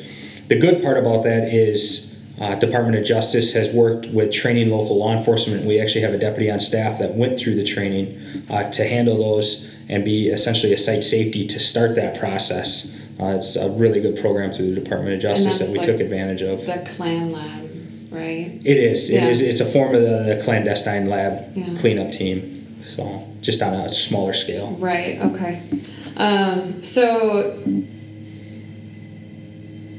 The 0.48 0.60
good 0.60 0.84
part 0.84 1.00
about 1.00 1.24
that 1.24 1.52
is 1.52 2.24
uh, 2.40 2.54
Department 2.54 2.96
of 2.96 3.04
Justice 3.04 3.54
has 3.56 3.74
worked 3.74 4.06
with 4.10 4.32
training 4.32 4.70
local 4.70 5.00
law 5.00 5.18
enforcement. 5.18 5.66
We 5.66 5.82
actually 5.82 6.02
have 6.02 6.14
a 6.14 6.20
deputy 6.20 6.52
on 6.52 6.60
staff 6.60 7.00
that 7.00 7.16
went 7.16 7.40
through 7.40 7.56
the 7.56 7.66
training 7.66 8.46
uh, 8.48 8.70
to 8.70 8.88
handle 8.88 9.18
those 9.18 9.76
and 9.90 10.06
be 10.06 10.28
essentially 10.28 10.72
a 10.72 10.78
site 10.78 11.04
safety 11.04 11.48
to 11.48 11.60
start 11.60 11.96
that 11.96 12.20
process. 12.20 12.96
Uh, 13.20 13.36
it's 13.36 13.56
a 13.56 13.70
really 13.72 14.00
good 14.00 14.20
program 14.20 14.52
through 14.52 14.74
the 14.76 14.80
Department 14.80 15.16
of 15.16 15.22
Justice 15.22 15.60
that 15.60 15.70
we 15.70 15.80
like 15.80 15.88
took 15.88 16.00
advantage 16.00 16.42
of. 16.42 16.66
The 16.66 16.88
Clan 16.96 17.32
Lab, 17.32 18.12
right? 18.12 18.62
It 18.64 18.78
is. 18.78 19.10
It 19.10 19.16
yeah. 19.16 19.28
is. 19.30 19.42
It's 19.42 19.60
a 19.60 19.66
form 19.66 19.96
of 19.96 20.02
the, 20.02 20.36
the 20.36 20.42
clandestine 20.44 21.10
lab 21.10 21.56
yeah. 21.56 21.76
cleanup 21.80 22.12
team. 22.12 22.82
So 22.82 23.28
just 23.42 23.62
on 23.62 23.74
a 23.74 23.90
smaller 23.90 24.34
scale. 24.34 24.72
Right. 24.72 25.20
Okay. 25.20 25.64
Um, 26.18 26.82
so, 26.84 27.52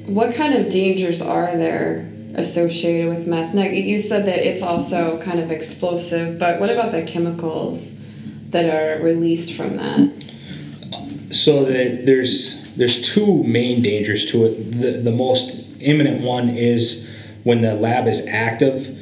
what 0.07 0.35
kind 0.35 0.55
of 0.55 0.71
dangers 0.71 1.23
are 1.23 1.57
there 1.57 2.11
associated 2.35 3.09
with 3.09 3.27
meth? 3.27 3.55
Now, 3.55 3.63
you 3.63 3.99
said 3.99 4.27
that 4.27 4.47
it's 4.47 4.63
also 4.63 5.21
kind 5.21 5.39
of 5.39 5.51
explosive, 5.51 6.39
but 6.39 6.61
what 6.61 6.71
about 6.71 6.93
the 6.93 7.03
chemicals 7.03 8.01
that 8.51 8.73
are 8.73 9.03
released 9.03 9.55
from 9.55 9.77
that? 9.77 11.35
So 11.35 11.65
that 11.65 12.07
there's 12.07 12.58
there's 12.79 13.03
two 13.03 13.43
main 13.43 13.83
dangers 13.83 14.31
to 14.31 14.47
it. 14.47 14.81
The, 14.81 14.93
the 14.93 15.11
most 15.11 15.77
imminent 15.81 16.23
one 16.23 16.49
is 16.49 17.09
when 17.43 17.61
the 17.61 17.75
lab 17.75 18.07
is 18.07 18.27
active, 18.29 18.97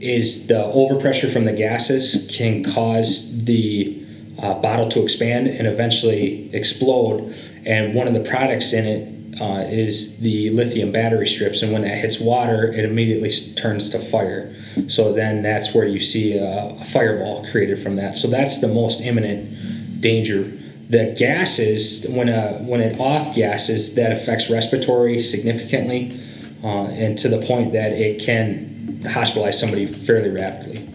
is 0.00 0.46
the 0.46 0.54
overpressure 0.54 1.32
from 1.32 1.44
the 1.44 1.52
gases 1.52 2.30
can 2.36 2.62
cause 2.62 3.44
the 3.46 4.00
uh, 4.40 4.54
bottle 4.60 4.88
to 4.90 5.02
expand 5.02 5.48
and 5.48 5.66
eventually 5.66 6.54
explode. 6.54 7.34
And 7.66 7.94
one 7.94 8.06
of 8.06 8.14
the 8.14 8.20
products 8.20 8.72
in 8.72 8.86
it 8.86 9.40
uh, 9.40 9.64
is 9.68 10.20
the 10.20 10.50
lithium 10.50 10.92
battery 10.92 11.26
strips, 11.26 11.62
and 11.62 11.72
when 11.72 11.82
that 11.82 11.98
hits 11.98 12.20
water, 12.20 12.72
it 12.72 12.84
immediately 12.84 13.32
turns 13.56 13.90
to 13.90 13.98
fire. 13.98 14.54
So 14.86 15.12
then 15.12 15.42
that's 15.42 15.74
where 15.74 15.86
you 15.86 15.98
see 15.98 16.38
a, 16.38 16.76
a 16.80 16.84
fireball 16.84 17.44
created 17.50 17.80
from 17.80 17.96
that. 17.96 18.16
So 18.16 18.28
that's 18.28 18.60
the 18.60 18.68
most 18.68 19.00
imminent 19.00 20.00
danger 20.00 20.52
the 20.88 21.14
gases 21.18 22.06
when 22.08 22.28
a 22.28 22.58
when 22.58 22.80
it 22.80 22.98
off 23.00 23.34
gases 23.34 23.94
that 23.94 24.12
affects 24.12 24.50
respiratory 24.50 25.22
significantly 25.22 26.20
uh, 26.62 26.86
and 26.88 27.18
to 27.18 27.28
the 27.28 27.44
point 27.46 27.72
that 27.72 27.92
it 27.92 28.20
can 28.20 29.00
hospitalize 29.02 29.54
somebody 29.54 29.86
fairly 29.86 30.30
rapidly. 30.30 30.88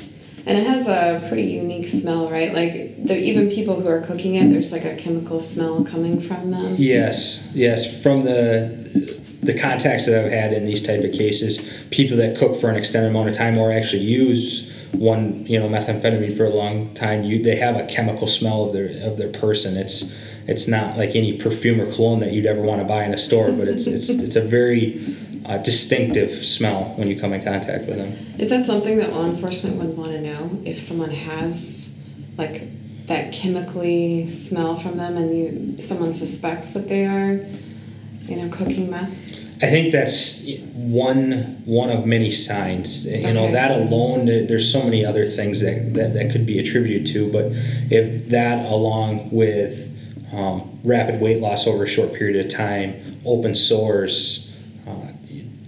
And 0.46 0.58
it 0.58 0.66
has 0.66 0.88
a 0.88 1.26
pretty 1.28 1.44
unique 1.44 1.88
smell 1.88 2.30
right? 2.30 2.54
Like 2.54 3.04
the, 3.04 3.18
even 3.18 3.50
people 3.50 3.82
who 3.82 3.88
are 3.88 4.02
cooking 4.02 4.36
it 4.36 4.52
there's 4.52 4.72
like 4.72 4.86
a 4.86 4.96
chemical 4.96 5.42
smell 5.42 5.84
coming 5.84 6.20
from 6.20 6.52
them. 6.52 6.76
Yes 6.78 7.52
yes 7.56 8.02
from 8.02 8.26
the 8.26 9.20
the 9.42 9.58
contacts 9.58 10.06
that 10.06 10.26
i've 10.26 10.30
had 10.30 10.52
in 10.52 10.66
these 10.66 10.86
type 10.86 11.02
of 11.02 11.14
cases 11.14 11.86
people 11.92 12.18
that 12.18 12.38
cook 12.38 12.60
for 12.60 12.70
an 12.70 12.76
extended 12.76 13.10
amount 13.10 13.30
of 13.30 13.34
time 13.34 13.58
or 13.58 13.72
actually 13.72 14.02
use 14.02 14.69
one 14.94 15.46
you 15.46 15.60
know 15.60 15.70
methamphetamine 15.70 16.36
for 16.36 16.46
a 16.46 16.50
long 16.50 16.94
time 16.94 17.24
you 17.24 17.42
they 17.42 17.56
have 17.56 17.76
a 17.76 17.86
chemical 17.86 18.28
smell 18.28 18.66
of 18.66 18.74
their 18.74 18.90
of 19.08 19.18
their 19.18 19.30
person 19.30 19.78
it's 19.78 20.18
it's 20.48 20.68
not 20.68 20.98
like 20.98 21.16
any 21.16 21.38
perfume 21.38 21.80
or 21.80 21.92
cologne 21.92 22.20
that 22.20 22.32
you'd 22.32 22.48
ever 22.48 22.62
want 22.62 22.82
to 22.82 22.88
buy 22.88 23.04
in 23.04 23.14
a 23.14 23.18
store 23.18 23.52
but 23.52 23.68
it's 23.68 23.88
it's 23.88 24.10
it's 24.10 24.36
a 24.36 24.42
very 24.42 25.16
uh, 25.46 25.58
distinctive 25.58 26.46
smell 26.46 26.94
when 26.96 27.08
you 27.08 27.20
come 27.20 27.34
in 27.34 27.44
contact 27.44 27.88
with 27.88 27.98
them. 27.98 28.16
Is 28.38 28.50
that 28.50 28.66
something 28.66 29.00
that 29.00 29.12
law 29.12 29.26
enforcement 29.26 29.78
would 29.78 29.98
want 29.98 30.12
to 30.12 30.22
know 30.22 30.62
if 30.64 30.80
someone 30.80 31.10
has 31.10 32.00
like 32.38 32.64
that 33.08 33.34
chemically 33.34 34.28
smell 34.28 34.78
from 34.78 34.98
them 34.98 35.18
and 35.18 35.36
you 35.36 35.84
someone 35.84 36.14
suspects 36.14 36.72
that 36.74 36.88
they 36.88 37.06
are 37.06 37.46
you 38.22 38.36
know 38.36 38.50
cooking 38.56 38.92
meth 38.92 39.49
I 39.62 39.68
think 39.68 39.92
that's 39.92 40.50
one 40.74 41.62
one 41.66 41.90
of 41.90 42.06
many 42.06 42.32
signs. 42.32 43.06
You 43.06 43.20
okay. 43.20 43.34
know, 43.34 43.52
that 43.52 43.72
alone, 43.72 44.26
there's 44.26 44.72
so 44.72 44.84
many 44.84 45.06
other 45.06 45.26
things 45.26 45.60
that, 45.62 45.94
that, 45.96 46.14
that 46.14 46.32
could 46.32 46.46
be 46.46 46.60
attributed 46.60 47.06
to, 47.14 47.32
but 47.32 47.48
if 47.92 48.30
that 48.30 48.66
along 48.66 49.32
with 49.32 49.96
um, 50.32 50.80
rapid 50.84 51.20
weight 51.20 51.42
loss 51.42 51.68
over 51.68 51.84
a 51.84 51.88
short 51.88 52.14
period 52.14 52.44
of 52.44 52.52
time, 52.52 53.20
open 53.26 53.54
sores, 53.54 54.56
uh, 54.88 55.12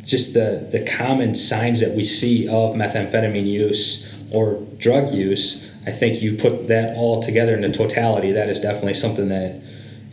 just 0.03 0.33
the, 0.33 0.67
the 0.71 0.85
common 0.85 1.35
signs 1.35 1.81
that 1.81 1.95
we 1.95 2.05
see 2.05 2.47
of 2.47 2.75
methamphetamine 2.75 3.45
use 3.45 4.13
or 4.31 4.65
drug 4.77 5.13
use, 5.13 5.69
I 5.85 5.91
think 5.91 6.21
you 6.21 6.37
put 6.37 6.67
that 6.69 6.95
all 6.95 7.21
together 7.21 7.53
in 7.53 7.61
the 7.61 7.69
totality, 7.69 8.31
that 8.31 8.49
is 8.49 8.61
definitely 8.61 8.93
something 8.93 9.27
that 9.29 9.61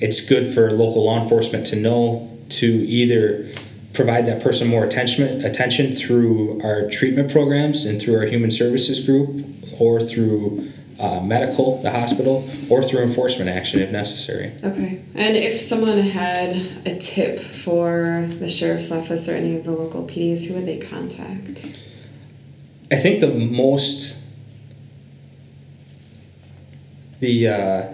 it's 0.00 0.26
good 0.26 0.52
for 0.52 0.70
local 0.72 1.04
law 1.04 1.22
enforcement 1.22 1.66
to 1.66 1.76
know 1.76 2.36
to 2.48 2.66
either 2.66 3.46
provide 3.98 4.26
that 4.26 4.40
person 4.40 4.68
more 4.68 4.84
attention 4.84 5.44
attention 5.44 5.96
through 5.96 6.62
our 6.62 6.88
treatment 6.88 7.32
programs 7.32 7.84
and 7.84 8.00
through 8.00 8.16
our 8.16 8.26
human 8.26 8.48
services 8.48 9.04
group 9.04 9.44
or 9.80 10.00
through 10.00 10.70
uh, 11.00 11.18
medical, 11.20 11.82
the 11.82 11.90
hospital, 11.90 12.48
or 12.68 12.82
through 12.82 13.00
enforcement 13.00 13.50
action 13.50 13.80
if 13.80 13.90
necessary. 13.90 14.52
Okay. 14.62 15.02
And 15.16 15.36
if 15.36 15.60
someone 15.60 15.98
had 15.98 16.54
a 16.86 16.96
tip 16.98 17.40
for 17.40 18.28
the 18.28 18.48
sheriff's 18.48 18.92
office 18.92 19.28
or 19.28 19.32
any 19.32 19.56
of 19.56 19.64
the 19.64 19.72
local 19.72 20.04
PDs, 20.06 20.46
who 20.46 20.54
would 20.54 20.66
they 20.66 20.78
contact? 20.78 21.76
I 22.92 22.96
think 22.96 23.20
the 23.20 23.34
most 23.34 24.16
the 27.18 27.48
uh, 27.48 27.88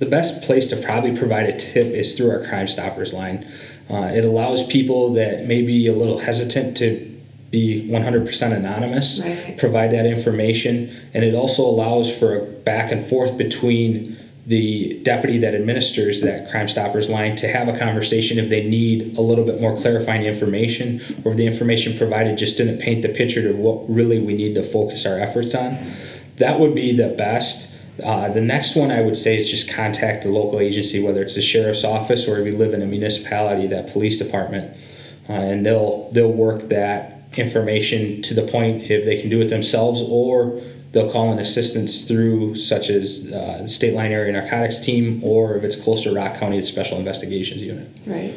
the 0.00 0.06
best 0.06 0.42
place 0.42 0.68
to 0.70 0.76
probably 0.76 1.16
provide 1.16 1.48
a 1.48 1.56
tip 1.56 1.86
is 1.86 2.16
through 2.16 2.30
our 2.30 2.44
Crime 2.44 2.66
Stoppers 2.66 3.12
line. 3.12 3.48
Uh, 3.90 4.10
it 4.14 4.24
allows 4.24 4.66
people 4.66 5.14
that 5.14 5.46
may 5.46 5.62
be 5.62 5.86
a 5.86 5.94
little 5.94 6.18
hesitant 6.18 6.76
to 6.76 7.08
be 7.50 7.88
100% 7.90 8.52
anonymous 8.52 9.22
right. 9.24 9.56
provide 9.56 9.90
that 9.90 10.04
information 10.04 10.94
and 11.14 11.24
it 11.24 11.34
also 11.34 11.62
allows 11.62 12.14
for 12.14 12.38
a 12.38 12.44
back 12.44 12.92
and 12.92 13.06
forth 13.06 13.38
between 13.38 14.18
the 14.46 15.00
deputy 15.02 15.38
that 15.38 15.54
administers 15.54 16.20
that 16.20 16.50
crime 16.50 16.68
stoppers 16.68 17.08
line 17.08 17.36
to 17.36 17.48
have 17.48 17.68
a 17.68 17.78
conversation 17.78 18.38
if 18.38 18.50
they 18.50 18.66
need 18.66 19.16
a 19.16 19.20
little 19.20 19.44
bit 19.44 19.60
more 19.60 19.76
clarifying 19.76 20.24
information 20.24 21.00
or 21.24 21.30
if 21.32 21.38
the 21.38 21.46
information 21.46 21.96
provided 21.96 22.36
just 22.36 22.58
didn't 22.58 22.78
paint 22.78 23.00
the 23.00 23.08
picture 23.08 23.42
to 23.42 23.54
what 23.54 23.88
really 23.88 24.18
we 24.18 24.34
need 24.34 24.54
to 24.54 24.62
focus 24.62 25.06
our 25.06 25.18
efforts 25.18 25.54
on 25.54 25.78
that 26.36 26.60
would 26.60 26.74
be 26.74 26.94
the 26.94 27.08
best 27.08 27.67
uh, 28.02 28.28
the 28.28 28.40
next 28.40 28.76
one 28.76 28.90
I 28.90 29.02
would 29.02 29.16
say 29.16 29.38
is 29.38 29.50
just 29.50 29.70
contact 29.70 30.22
the 30.22 30.30
local 30.30 30.60
agency, 30.60 31.02
whether 31.02 31.22
it's 31.22 31.34
the 31.34 31.42
sheriff's 31.42 31.84
office 31.84 32.28
or 32.28 32.38
if 32.38 32.46
you 32.46 32.56
live 32.56 32.72
in 32.72 32.82
a 32.82 32.86
municipality, 32.86 33.66
that 33.68 33.92
police 33.92 34.18
department, 34.18 34.76
uh, 35.28 35.32
and 35.32 35.66
they'll 35.66 36.10
they'll 36.12 36.32
work 36.32 36.68
that 36.68 37.22
information 37.36 38.22
to 38.22 38.34
the 38.34 38.42
point 38.42 38.90
if 38.90 39.04
they 39.04 39.20
can 39.20 39.28
do 39.28 39.40
it 39.40 39.48
themselves 39.48 40.02
or 40.08 40.60
they'll 40.92 41.10
call 41.10 41.32
in 41.32 41.38
assistance 41.38 42.02
through 42.02 42.54
such 42.54 42.88
as 42.88 43.30
uh, 43.32 43.58
the 43.62 43.68
state 43.68 43.94
line 43.94 44.12
area 44.12 44.32
narcotics 44.32 44.80
team 44.80 45.22
or 45.22 45.56
if 45.56 45.62
it's 45.62 45.76
close 45.76 46.04
to 46.04 46.14
Rock 46.14 46.34
County, 46.36 46.56
the 46.56 46.62
special 46.62 46.98
investigations 46.98 47.62
unit. 47.62 47.88
Right. 48.06 48.34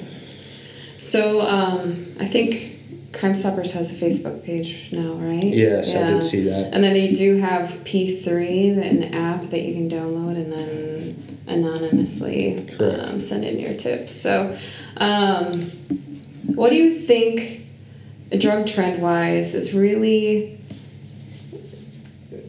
So 0.99 1.41
um, 1.41 2.13
I 2.19 2.27
think 2.27 2.80
Crime 3.13 3.33
Stoppers 3.33 3.73
has 3.73 3.91
a 3.91 3.95
Facebook 3.95 4.43
page 4.43 4.89
now, 4.91 5.13
right? 5.13 5.43
Yes, 5.43 5.93
yeah. 5.93 6.07
I 6.07 6.11
did 6.11 6.23
see 6.23 6.43
that. 6.45 6.73
And 6.73 6.83
then 6.83 6.93
they 6.93 7.11
do 7.11 7.37
have 7.37 7.69
P3, 7.83 8.81
an 8.81 9.13
app 9.13 9.43
that 9.49 9.61
you 9.61 9.73
can 9.73 9.89
download 9.89 10.37
and 10.37 10.51
then 10.51 11.37
anonymously 11.47 12.69
um, 12.79 13.19
send 13.19 13.43
in 13.43 13.59
your 13.59 13.73
tips. 13.73 14.13
So, 14.13 14.57
um, 14.97 15.61
what 16.45 16.69
do 16.69 16.75
you 16.75 16.93
think 16.93 17.65
drug 18.37 18.65
trend 18.65 19.01
wise 19.01 19.53
is 19.53 19.73
really 19.73 20.61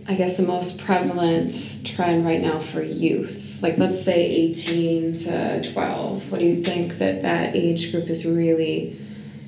I 0.06 0.14
guess 0.14 0.36
the 0.36 0.42
most 0.42 0.80
prevalent 0.80 1.54
trend 1.84 2.24
right 2.24 2.40
now 2.40 2.58
for 2.58 2.82
youth, 2.82 3.60
like 3.62 3.78
let's 3.78 4.04
say 4.04 4.26
18 4.26 5.14
to 5.14 5.72
12, 5.72 6.30
what 6.30 6.40
do 6.40 6.44
you 6.44 6.62
think 6.62 6.98
that 6.98 7.22
that 7.22 7.54
age 7.54 7.92
group 7.92 8.08
is 8.08 8.26
really 8.26 8.98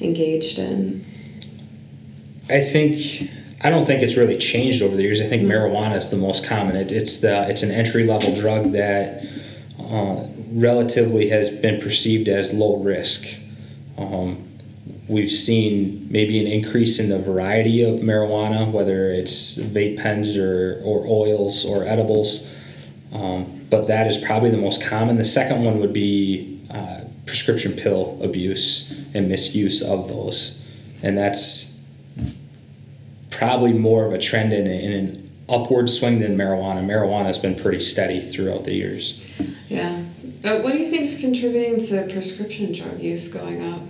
engaged 0.00 0.58
in? 0.58 1.04
I 2.48 2.60
think 2.60 3.30
I 3.62 3.70
don't 3.70 3.86
think 3.86 4.02
it's 4.02 4.16
really 4.16 4.36
changed 4.36 4.82
over 4.82 4.94
the 4.94 5.02
years. 5.02 5.20
I 5.20 5.26
think 5.26 5.42
mm-hmm. 5.42 5.52
marijuana 5.52 5.96
is 5.96 6.10
the 6.10 6.16
most 6.16 6.44
common. 6.44 6.76
It, 6.76 6.92
it's 6.92 7.20
the 7.20 7.48
it's 7.48 7.62
an 7.62 7.70
entry 7.70 8.04
level 8.04 8.34
drug 8.34 8.72
that 8.72 9.24
uh, 9.80 10.26
relatively 10.52 11.30
has 11.30 11.50
been 11.50 11.80
perceived 11.80 12.28
as 12.28 12.52
low 12.52 12.76
risk. 12.76 13.40
Um, 13.96 14.48
we've 15.08 15.30
seen 15.30 16.06
maybe 16.10 16.38
an 16.40 16.46
increase 16.46 16.98
in 16.98 17.08
the 17.08 17.18
variety 17.18 17.82
of 17.82 18.00
marijuana, 18.00 18.70
whether 18.70 19.10
it's 19.10 19.58
vape 19.58 19.98
pens 19.98 20.36
or, 20.36 20.80
or 20.84 21.06
oils 21.06 21.64
or 21.64 21.84
edibles. 21.84 22.48
Um, 23.12 23.66
but 23.70 23.86
that 23.86 24.06
is 24.06 24.18
probably 24.18 24.50
the 24.50 24.56
most 24.56 24.82
common. 24.82 25.16
The 25.16 25.24
second 25.24 25.64
one 25.64 25.78
would 25.80 25.92
be 25.92 26.60
uh, 26.70 27.03
prescription 27.26 27.73
pill 27.73 28.19
abuse 28.23 28.93
and 29.14 29.28
misuse 29.28 29.83
of 29.83 30.09
those. 30.09 30.62
And 31.02 31.16
that's 31.16 31.85
probably 33.31 33.73
more 33.73 34.04
of 34.04 34.12
a 34.12 34.19
trend 34.19 34.52
in, 34.52 34.66
in 34.66 34.93
an 34.93 35.31
upward 35.49 35.90
swing 35.90 36.21
than 36.21 36.37
marijuana. 36.37 36.85
Marijuana 36.85 37.26
has 37.26 37.38
been 37.38 37.54
pretty 37.54 37.81
steady 37.81 38.21
throughout 38.21 38.64
the 38.64 38.75
years. 38.75 39.25
Yeah. 39.69 40.04
Uh, 40.45 40.59
what 40.59 40.73
do 40.73 40.78
you 40.78 40.88
think 40.88 41.02
is 41.02 41.19
contributing 41.19 41.81
to 41.87 42.12
prescription 42.12 42.73
drug 42.73 43.00
use 43.00 43.33
going 43.33 43.62
up? 43.62 43.83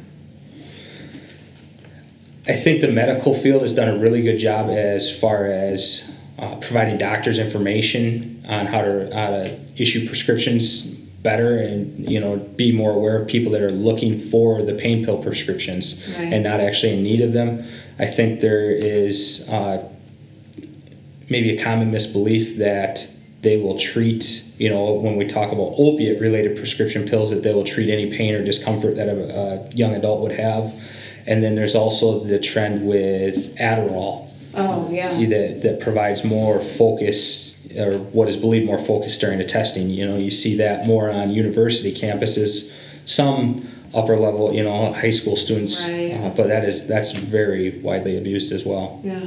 I 2.46 2.56
think 2.56 2.80
the 2.80 2.88
medical 2.88 3.34
field 3.34 3.62
has 3.62 3.74
done 3.74 3.88
a 3.88 3.98
really 3.98 4.22
good 4.22 4.38
job 4.38 4.68
as 4.68 5.14
far 5.14 5.46
as 5.46 6.20
uh, 6.38 6.56
providing 6.56 6.98
doctors 6.98 7.38
information 7.38 8.44
on 8.46 8.66
how 8.66 8.82
to, 8.82 9.10
how 9.14 9.30
to 9.30 9.58
issue 9.76 10.06
prescriptions 10.06 10.93
better 11.24 11.58
and 11.58 12.08
you 12.08 12.20
know 12.20 12.36
be 12.36 12.70
more 12.70 12.92
aware 12.92 13.16
of 13.16 13.26
people 13.26 13.50
that 13.50 13.62
are 13.62 13.72
looking 13.72 14.16
for 14.16 14.62
the 14.62 14.74
pain 14.74 15.04
pill 15.04 15.20
prescriptions 15.20 16.06
right. 16.16 16.32
and 16.32 16.44
not 16.44 16.60
actually 16.60 16.92
in 16.92 17.02
need 17.02 17.20
of 17.20 17.32
them. 17.32 17.66
I 17.98 18.06
think 18.06 18.40
there 18.40 18.70
is 18.70 19.48
uh, 19.50 19.88
maybe 21.28 21.56
a 21.56 21.64
common 21.64 21.90
misbelief 21.90 22.58
that 22.58 23.10
they 23.40 23.56
will 23.56 23.78
treat 23.78 24.52
you 24.58 24.68
know 24.68 24.92
when 24.92 25.16
we 25.16 25.26
talk 25.26 25.50
about 25.50 25.74
opiate 25.78 26.20
related 26.20 26.56
prescription 26.56 27.08
pills 27.08 27.30
that 27.30 27.42
they 27.42 27.52
will 27.52 27.64
treat 27.64 27.90
any 27.90 28.16
pain 28.16 28.34
or 28.34 28.44
discomfort 28.44 28.94
that 28.96 29.08
a, 29.08 29.16
a 29.34 29.70
young 29.70 29.94
adult 29.94 30.20
would 30.20 30.32
have 30.32 30.72
and 31.26 31.42
then 31.42 31.54
there's 31.54 31.74
also 31.74 32.20
the 32.20 32.38
trend 32.38 32.86
with 32.86 33.56
Adderall. 33.56 34.28
Oh 34.54 34.88
yeah. 34.90 35.18
That 35.26 35.62
that 35.62 35.80
provides 35.80 36.22
more 36.22 36.60
focus 36.60 37.53
or 37.78 37.98
what 37.98 38.28
is 38.28 38.36
believed 38.36 38.66
more 38.66 38.78
focused 38.78 39.20
during 39.20 39.38
the 39.38 39.44
testing. 39.44 39.88
You 39.90 40.06
know, 40.06 40.16
you 40.16 40.30
see 40.30 40.56
that 40.56 40.86
more 40.86 41.10
on 41.10 41.30
university 41.30 41.92
campuses. 41.92 42.70
Some 43.04 43.68
upper 43.94 44.16
level, 44.16 44.52
you 44.52 44.64
know, 44.64 44.92
high 44.92 45.10
school 45.10 45.36
students, 45.36 45.86
right. 45.86 46.12
uh, 46.12 46.30
but 46.30 46.48
that 46.48 46.64
is 46.64 46.86
that's 46.86 47.12
very 47.12 47.78
widely 47.80 48.16
abused 48.16 48.52
as 48.52 48.64
well. 48.64 49.00
Yeah. 49.04 49.26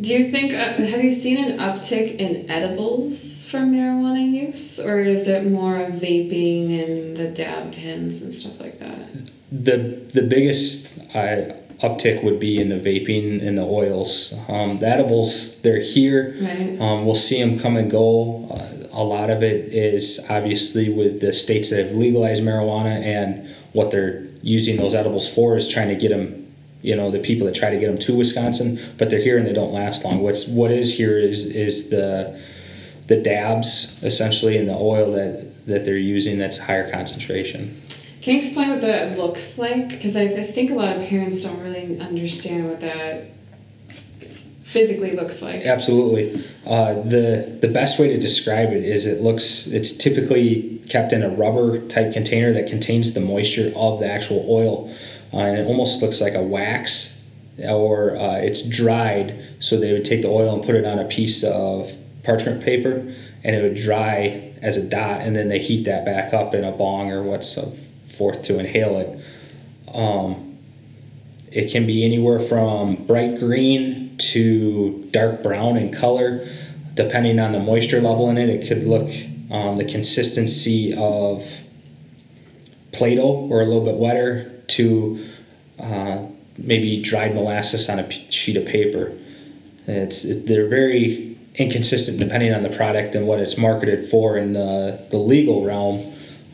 Do 0.00 0.12
you 0.12 0.24
think, 0.30 0.52
uh, 0.52 0.74
have 0.74 1.04
you 1.04 1.12
seen 1.12 1.36
an 1.38 1.58
uptick 1.58 2.16
in 2.16 2.50
edibles 2.50 3.48
from 3.48 3.72
marijuana 3.72 4.28
use, 4.28 4.80
or 4.80 4.98
is 4.98 5.28
it 5.28 5.46
more 5.46 5.76
of 5.76 5.92
vaping 5.94 6.82
and 6.82 7.16
the 7.16 7.28
dab 7.28 7.72
pens 7.72 8.20
and 8.20 8.34
stuff 8.34 8.60
like 8.60 8.80
that? 8.80 9.30
The, 9.52 10.02
the 10.12 10.22
biggest 10.22 10.98
uh, 11.14 11.54
uptick 11.82 12.22
would 12.22 12.40
be 12.40 12.60
in 12.60 12.68
the 12.68 12.76
vaping 12.76 13.46
and 13.46 13.58
the 13.58 13.64
oils. 13.64 14.34
Um, 14.48 14.78
the 14.78 14.88
edibles, 14.88 15.60
they're 15.62 15.80
here. 15.80 16.36
Right. 16.40 16.78
Um, 16.80 17.04
we'll 17.04 17.14
see 17.14 17.40
them 17.40 17.58
come 17.58 17.76
and 17.76 17.90
go. 17.90 18.48
Uh, 18.50 18.88
a 18.92 19.04
lot 19.04 19.30
of 19.30 19.42
it 19.42 19.72
is 19.74 20.24
obviously 20.30 20.88
with 20.88 21.20
the 21.20 21.32
states 21.32 21.70
that 21.70 21.84
have 21.84 21.94
legalized 21.94 22.42
marijuana 22.42 23.02
and 23.02 23.48
what 23.72 23.90
they're 23.90 24.24
using 24.42 24.76
those 24.76 24.94
edibles 24.94 25.28
for 25.28 25.56
is 25.56 25.68
trying 25.68 25.88
to 25.88 25.96
get 25.96 26.10
them 26.10 26.44
you 26.84 26.94
know 26.94 27.10
the 27.10 27.18
people 27.18 27.46
that 27.46 27.54
try 27.54 27.70
to 27.70 27.78
get 27.78 27.86
them 27.86 27.98
to 27.98 28.14
Wisconsin, 28.14 28.78
but 28.98 29.08
they're 29.08 29.18
here 29.18 29.38
and 29.38 29.46
they 29.46 29.54
don't 29.54 29.72
last 29.72 30.04
long. 30.04 30.22
What's 30.22 30.46
what 30.46 30.70
is 30.70 30.98
here 30.98 31.18
is 31.18 31.46
is 31.46 31.88
the 31.88 32.38
the 33.06 33.16
dabs 33.16 34.02
essentially 34.04 34.58
in 34.58 34.66
the 34.66 34.74
oil 34.74 35.10
that 35.12 35.66
that 35.66 35.86
they're 35.86 35.96
using 35.96 36.38
that's 36.38 36.58
higher 36.58 36.90
concentration. 36.90 37.80
Can 38.24 38.36
you 38.36 38.38
explain 38.38 38.70
what 38.70 38.80
that 38.80 39.18
looks 39.18 39.58
like? 39.58 39.90
Because 39.90 40.16
I, 40.16 40.22
I 40.22 40.44
think 40.44 40.70
a 40.70 40.74
lot 40.74 40.96
of 40.96 41.02
parents 41.02 41.42
don't 41.42 41.60
really 41.60 42.00
understand 42.00 42.70
what 42.70 42.80
that 42.80 43.26
physically 44.62 45.14
looks 45.14 45.42
like. 45.42 45.66
Absolutely. 45.66 46.42
Uh, 46.64 46.94
the 47.02 47.58
the 47.60 47.68
best 47.68 48.00
way 48.00 48.08
to 48.08 48.18
describe 48.18 48.70
it 48.70 48.82
is 48.82 49.04
it 49.04 49.20
looks 49.20 49.66
it's 49.66 49.94
typically 49.94 50.80
kept 50.88 51.12
in 51.12 51.22
a 51.22 51.28
rubber 51.28 51.86
type 51.86 52.14
container 52.14 52.50
that 52.54 52.66
contains 52.66 53.12
the 53.12 53.20
moisture 53.20 53.70
of 53.76 54.00
the 54.00 54.10
actual 54.10 54.46
oil 54.48 54.90
uh, 55.34 55.40
and 55.40 55.58
it 55.58 55.66
almost 55.66 56.00
looks 56.00 56.22
like 56.22 56.34
a 56.34 56.42
wax 56.42 57.28
or 57.62 58.16
uh, 58.16 58.36
it's 58.36 58.66
dried 58.66 59.38
so 59.60 59.78
they 59.78 59.92
would 59.92 60.04
take 60.06 60.22
the 60.22 60.28
oil 60.28 60.54
and 60.54 60.64
put 60.64 60.74
it 60.74 60.86
on 60.86 60.98
a 60.98 61.04
piece 61.04 61.44
of 61.44 61.92
parchment 62.22 62.64
paper 62.64 63.14
and 63.44 63.54
it 63.54 63.62
would 63.62 63.74
dry 63.74 64.50
as 64.62 64.78
a 64.78 64.82
dot 64.82 65.20
and 65.20 65.36
then 65.36 65.48
they 65.50 65.58
heat 65.58 65.84
that 65.84 66.06
back 66.06 66.32
up 66.32 66.54
in 66.54 66.64
a 66.64 66.72
bong 66.72 67.10
or 67.10 67.22
what's 67.22 67.58
forth 68.14 68.42
to 68.42 68.58
inhale 68.58 68.98
it. 68.98 69.20
Um, 69.94 70.58
it 71.50 71.70
can 71.70 71.86
be 71.86 72.04
anywhere 72.04 72.40
from 72.40 73.06
bright 73.06 73.38
green 73.38 74.16
to 74.18 75.08
dark 75.10 75.42
brown 75.42 75.76
in 75.76 75.92
color. 75.92 76.46
Depending 76.94 77.38
on 77.38 77.52
the 77.52 77.60
moisture 77.60 78.00
level 78.00 78.30
in 78.30 78.38
it 78.38 78.48
it 78.48 78.68
could 78.68 78.84
look 78.84 79.10
um, 79.50 79.78
the 79.78 79.84
consistency 79.84 80.94
of 80.96 81.44
play-doh 82.92 83.48
or 83.50 83.60
a 83.60 83.64
little 83.64 83.84
bit 83.84 83.96
wetter 83.96 84.50
to 84.68 85.24
uh, 85.78 86.22
maybe 86.56 87.02
dried 87.02 87.34
molasses 87.34 87.88
on 87.88 87.98
a 87.98 88.10
sheet 88.30 88.56
of 88.56 88.64
paper. 88.64 89.12
It's 89.86 90.24
it, 90.24 90.46
they're 90.46 90.68
very 90.68 91.36
inconsistent 91.56 92.18
depending 92.18 92.52
on 92.52 92.62
the 92.62 92.70
product 92.70 93.14
and 93.14 93.26
what 93.26 93.38
it's 93.38 93.56
marketed 93.56 94.08
for 94.08 94.36
in 94.36 94.54
the, 94.54 95.06
the 95.10 95.18
legal 95.18 95.64
realm 95.64 96.00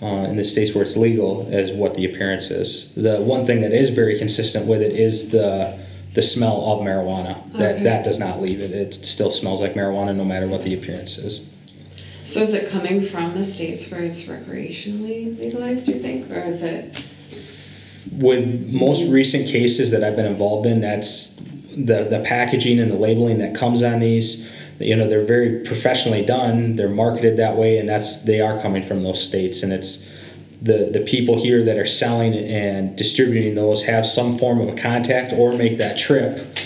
uh, 0.03 0.29
in 0.29 0.37
the 0.37 0.45
states 0.45 0.75
where 0.75 0.83
it's 0.83 0.97
legal 0.97 1.49
as 1.51 1.71
what 1.73 1.95
the 1.95 2.05
appearance 2.05 2.51
is. 2.51 2.95
The 2.95 3.21
one 3.21 3.47
thing 3.47 3.61
that 3.61 3.73
is 3.73 3.91
very 3.91 4.19
consistent 4.19 4.67
with 4.67 4.83
it 4.83 4.93
is 4.93 5.31
the 5.31 5.79
the 6.15 6.23
smell 6.23 6.73
of 6.73 6.81
marijuana. 6.81 7.53
That 7.53 7.85
that 7.85 8.05
does 8.05 8.19
not 8.19 8.41
leave 8.41 8.61
it. 8.61 8.73
It 8.73 8.95
still 8.95 9.31
smells 9.31 9.61
like 9.61 9.75
marijuana 9.75 10.15
no 10.15 10.25
matter 10.25 10.47
what 10.47 10.65
the 10.65 10.75
appearance 10.75 11.19
is. 11.19 11.53
So 12.25 12.41
is 12.41 12.55
it 12.55 12.71
coming 12.71 13.03
from 13.03 13.35
the 13.35 13.45
states 13.45 13.91
where 13.91 14.03
it's 14.03 14.25
recreationally 14.25 15.37
legalized, 15.39 15.87
do 15.87 15.93
you 15.93 15.99
think? 15.99 16.31
Or 16.31 16.41
is 16.41 16.63
it 16.63 17.05
with 18.13 18.73
most 18.73 19.11
recent 19.11 19.49
cases 19.49 19.91
that 19.91 20.03
I've 20.03 20.17
been 20.17 20.27
involved 20.27 20.67
in, 20.67 20.81
that's 20.81 21.37
the 21.37 22.05
the 22.05 22.23
packaging 22.25 22.79
and 22.79 22.91
the 22.91 22.97
labeling 22.97 23.39
that 23.39 23.55
comes 23.55 23.83
on 23.83 24.01
these. 24.01 24.51
You 24.81 24.97
know, 24.97 25.09
they're 25.09 25.25
very 25.25 25.63
professionally 25.65 26.25
done. 26.25 26.77
They're 26.77 26.89
marketed 26.89 27.37
that 27.37 27.57
way, 27.57 27.79
and 27.79 27.89
that's 27.89 28.25
they 28.25 28.41
are 28.41 28.61
coming 28.61 28.83
from 28.83 29.03
those 29.03 29.23
states, 29.23 29.63
and 29.63 29.73
it's 29.73 30.11
the 30.63 30.91
the 30.93 31.01
people 31.01 31.41
here 31.41 31.63
that 31.65 31.77
are 31.77 31.87
selling 31.87 32.35
and 32.35 32.97
distributing 32.97 33.55
those 33.55 33.85
have 33.85 34.07
some 34.07 34.39
form 34.39 34.61
of 34.61 34.69
a 34.69 34.75
contact 34.75 35.33
or 35.33 35.53
make 35.53 35.79
that 35.79 35.99
trip 35.99 36.59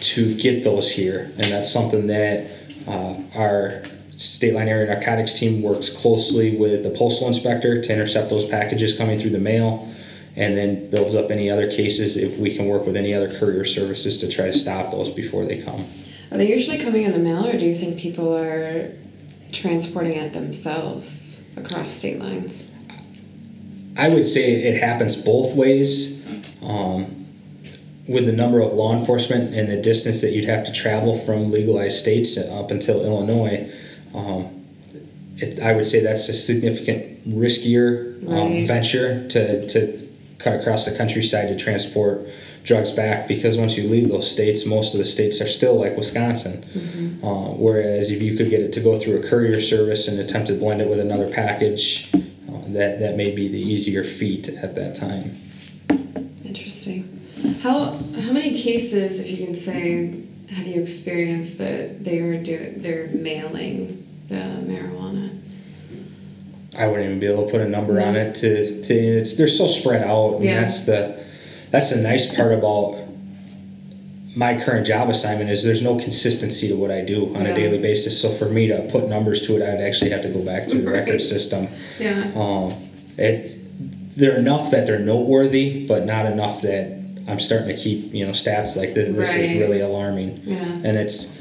to 0.00 0.34
get 0.36 0.64
those 0.64 0.92
here, 0.92 1.30
and 1.36 1.44
that's 1.44 1.72
something 1.72 2.06
that 2.06 2.46
uh, 2.86 3.16
our 3.34 3.82
state 4.16 4.54
line 4.54 4.68
area 4.68 4.92
narcotics 4.92 5.34
team 5.34 5.62
works 5.62 5.90
closely 5.90 6.56
with 6.56 6.82
the 6.82 6.90
postal 6.90 7.28
inspector 7.28 7.80
to 7.80 7.92
intercept 7.92 8.30
those 8.30 8.46
packages 8.46 8.96
coming 8.98 9.18
through 9.18 9.30
the 9.30 9.38
mail 9.38 9.88
and 10.34 10.56
then 10.56 10.90
builds 10.90 11.14
up 11.14 11.30
any 11.30 11.50
other 11.50 11.70
cases 11.70 12.16
if 12.16 12.38
we 12.38 12.54
can 12.54 12.66
work 12.66 12.84
with 12.84 12.96
any 12.96 13.14
other 13.14 13.32
courier 13.38 13.64
services 13.64 14.18
to 14.18 14.28
try 14.28 14.46
to 14.46 14.52
stop 14.52 14.90
those 14.90 15.10
before 15.10 15.44
they 15.44 15.58
come. 15.58 15.86
Are 16.30 16.38
they 16.38 16.48
usually 16.48 16.78
coming 16.78 17.04
in 17.04 17.12
the 17.12 17.18
mail, 17.18 17.46
or 17.46 17.52
do 17.52 17.64
you 17.64 17.74
think 17.74 17.98
people 17.98 18.36
are 18.36 18.92
transporting 19.52 20.12
it 20.12 20.32
themselves 20.32 21.50
across 21.56 21.92
state 21.92 22.18
lines? 22.18 22.72
I 23.96 24.08
would 24.08 24.24
say 24.24 24.62
it 24.62 24.80
happens 24.80 25.16
both 25.16 25.54
ways. 25.54 26.26
Um, 26.62 27.18
with 28.06 28.24
the 28.24 28.32
number 28.32 28.60
of 28.60 28.72
law 28.72 28.98
enforcement 28.98 29.54
and 29.54 29.70
the 29.70 29.76
distance 29.76 30.22
that 30.22 30.32
you'd 30.32 30.46
have 30.46 30.64
to 30.64 30.72
travel 30.72 31.18
from 31.18 31.50
legalized 31.50 32.00
states 32.00 32.38
up 32.38 32.70
until 32.70 33.04
Illinois, 33.04 33.70
um, 34.14 34.64
it, 35.36 35.60
I 35.60 35.72
would 35.72 35.86
say 35.86 36.00
that's 36.00 36.28
a 36.28 36.34
significant 36.34 37.28
riskier 37.28 38.22
um, 38.26 38.32
right. 38.32 38.66
venture 38.66 39.28
to, 39.28 39.68
to 39.68 40.08
cut 40.38 40.58
across 40.58 40.86
the 40.86 40.96
countryside 40.96 41.48
to 41.48 41.56
transport 41.62 42.26
drugs 42.64 42.90
back 42.92 43.26
because 43.28 43.56
once 43.56 43.76
you 43.76 43.88
leave 43.88 44.08
those 44.08 44.30
states, 44.30 44.66
most 44.66 44.94
of 44.94 44.98
the 44.98 45.04
states 45.04 45.40
are 45.40 45.48
still 45.48 45.78
like 45.78 45.96
Wisconsin. 45.96 46.62
Mm-hmm. 46.62 47.24
Uh, 47.24 47.50
whereas 47.54 48.10
if 48.10 48.22
you 48.22 48.36
could 48.36 48.50
get 48.50 48.60
it 48.60 48.72
to 48.74 48.80
go 48.80 48.98
through 48.98 49.20
a 49.20 49.28
courier 49.28 49.60
service 49.60 50.06
and 50.08 50.18
attempt 50.18 50.48
to 50.48 50.54
blend 50.54 50.80
it 50.80 50.88
with 50.88 51.00
another 51.00 51.30
package, 51.30 52.10
uh, 52.14 52.18
that 52.68 53.00
that 53.00 53.16
may 53.16 53.34
be 53.34 53.48
the 53.48 53.60
easier 53.60 54.04
feat 54.04 54.48
at 54.48 54.74
that 54.74 54.94
time. 54.94 55.36
Interesting. 56.44 57.26
How 57.62 57.92
How 57.92 58.32
many 58.32 58.60
cases, 58.60 59.18
if 59.18 59.30
you 59.30 59.44
can 59.44 59.54
say, 59.54 60.22
have 60.50 60.66
you 60.66 60.80
experienced 60.82 61.58
that 61.58 62.04
they 62.04 62.22
were 62.22 62.36
do 62.36 62.74
they're 62.76 63.08
mailing 63.08 64.06
the 64.28 64.34
marijuana? 64.34 65.40
I 66.76 66.86
wouldn't 66.86 67.06
even 67.06 67.18
be 67.20 67.26
able 67.26 67.46
to 67.46 67.50
put 67.50 67.60
a 67.60 67.68
number 67.68 68.00
on 68.00 68.14
it 68.14 68.34
to, 68.36 68.82
to 68.84 68.94
it's 68.94 69.34
they're 69.34 69.48
so 69.48 69.66
spread 69.66 70.02
out 70.06 70.36
and 70.36 70.44
Yeah. 70.44 70.60
that's 70.60 70.82
the 70.86 71.24
that's 71.70 71.90
the 71.94 72.00
nice 72.02 72.34
part 72.34 72.52
about 72.52 72.96
my 74.36 74.58
current 74.60 74.86
job 74.86 75.08
assignment 75.10 75.50
is 75.50 75.64
there's 75.64 75.82
no 75.82 75.96
consistency 75.98 76.68
to 76.68 76.74
what 76.76 76.90
I 76.90 77.00
do 77.00 77.34
on 77.34 77.44
Yeah. 77.44 77.48
a 77.52 77.54
daily 77.54 77.78
basis. 77.78 78.20
So 78.20 78.30
for 78.30 78.44
me 78.46 78.68
to 78.68 78.82
put 78.90 79.08
numbers 79.08 79.42
to 79.46 79.56
it, 79.56 79.62
I'd 79.62 79.80
actually 79.80 80.10
have 80.10 80.22
to 80.22 80.28
go 80.28 80.40
back 80.40 80.68
through 80.68 80.82
the 80.82 80.90
Right. 80.90 81.00
record 81.00 81.22
system. 81.22 81.68
Yeah. 81.98 82.26
Um, 82.36 82.74
it 83.16 83.54
they're 84.16 84.36
enough 84.36 84.72
that 84.72 84.84
they're 84.86 84.98
noteworthy, 84.98 85.86
but 85.86 86.04
not 86.04 86.26
enough 86.26 86.60
that 86.62 86.92
I'm 87.28 87.38
starting 87.38 87.68
to 87.68 87.74
keep 87.74 88.12
you 88.14 88.24
know 88.26 88.32
stats 88.32 88.76
like 88.76 88.94
this. 88.94 89.14
This 89.14 89.34
is 89.34 89.56
really 89.58 89.80
alarming. 89.80 90.40
Yeah. 90.44 90.56
And 90.84 90.96
it's 90.96 91.36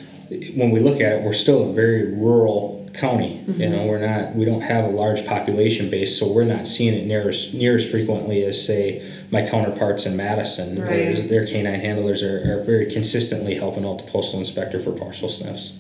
when 0.56 0.72
we 0.72 0.80
look 0.80 1.00
at 1.02 1.12
it, 1.14 1.24
we're 1.24 1.34
still 1.34 1.70
a 1.70 1.74
very 1.74 2.04
rural 2.14 2.77
county. 2.98 3.44
Mm-hmm. 3.46 3.62
You 3.62 3.70
know, 3.70 3.86
we're 3.86 4.06
not 4.06 4.36
we 4.36 4.46
don't 4.46 4.62
have 4.62 4.86
a 4.86 4.90
large 4.90 5.26
population 5.26 5.90
base, 5.90 6.20
so 6.20 6.32
we're 6.32 6.46
not 6.46 6.68
seeing 6.68 6.94
it 6.94 7.06
near 7.06 7.30
as 7.30 7.54
near 7.54 7.76
as 7.76 7.90
frequently 7.90 8.44
as 8.44 8.66
say 8.66 9.10
my 9.32 9.48
counterparts 9.48 10.06
in 10.06 10.18
Madison. 10.18 10.78
where 10.78 10.88
Right. 10.88 11.30
Their 11.30 11.46
canine 11.46 11.80
handlers 11.80 12.24
are, 12.24 12.60
are 12.60 12.64
very 12.64 12.92
consistently 12.92 13.56
helping 13.56 13.86
out 13.86 13.98
the 14.00 14.12
postal 14.12 14.40
inspector 14.40 14.80
for 14.80 14.92
parcel 14.92 15.30
sniffs. 15.30 15.78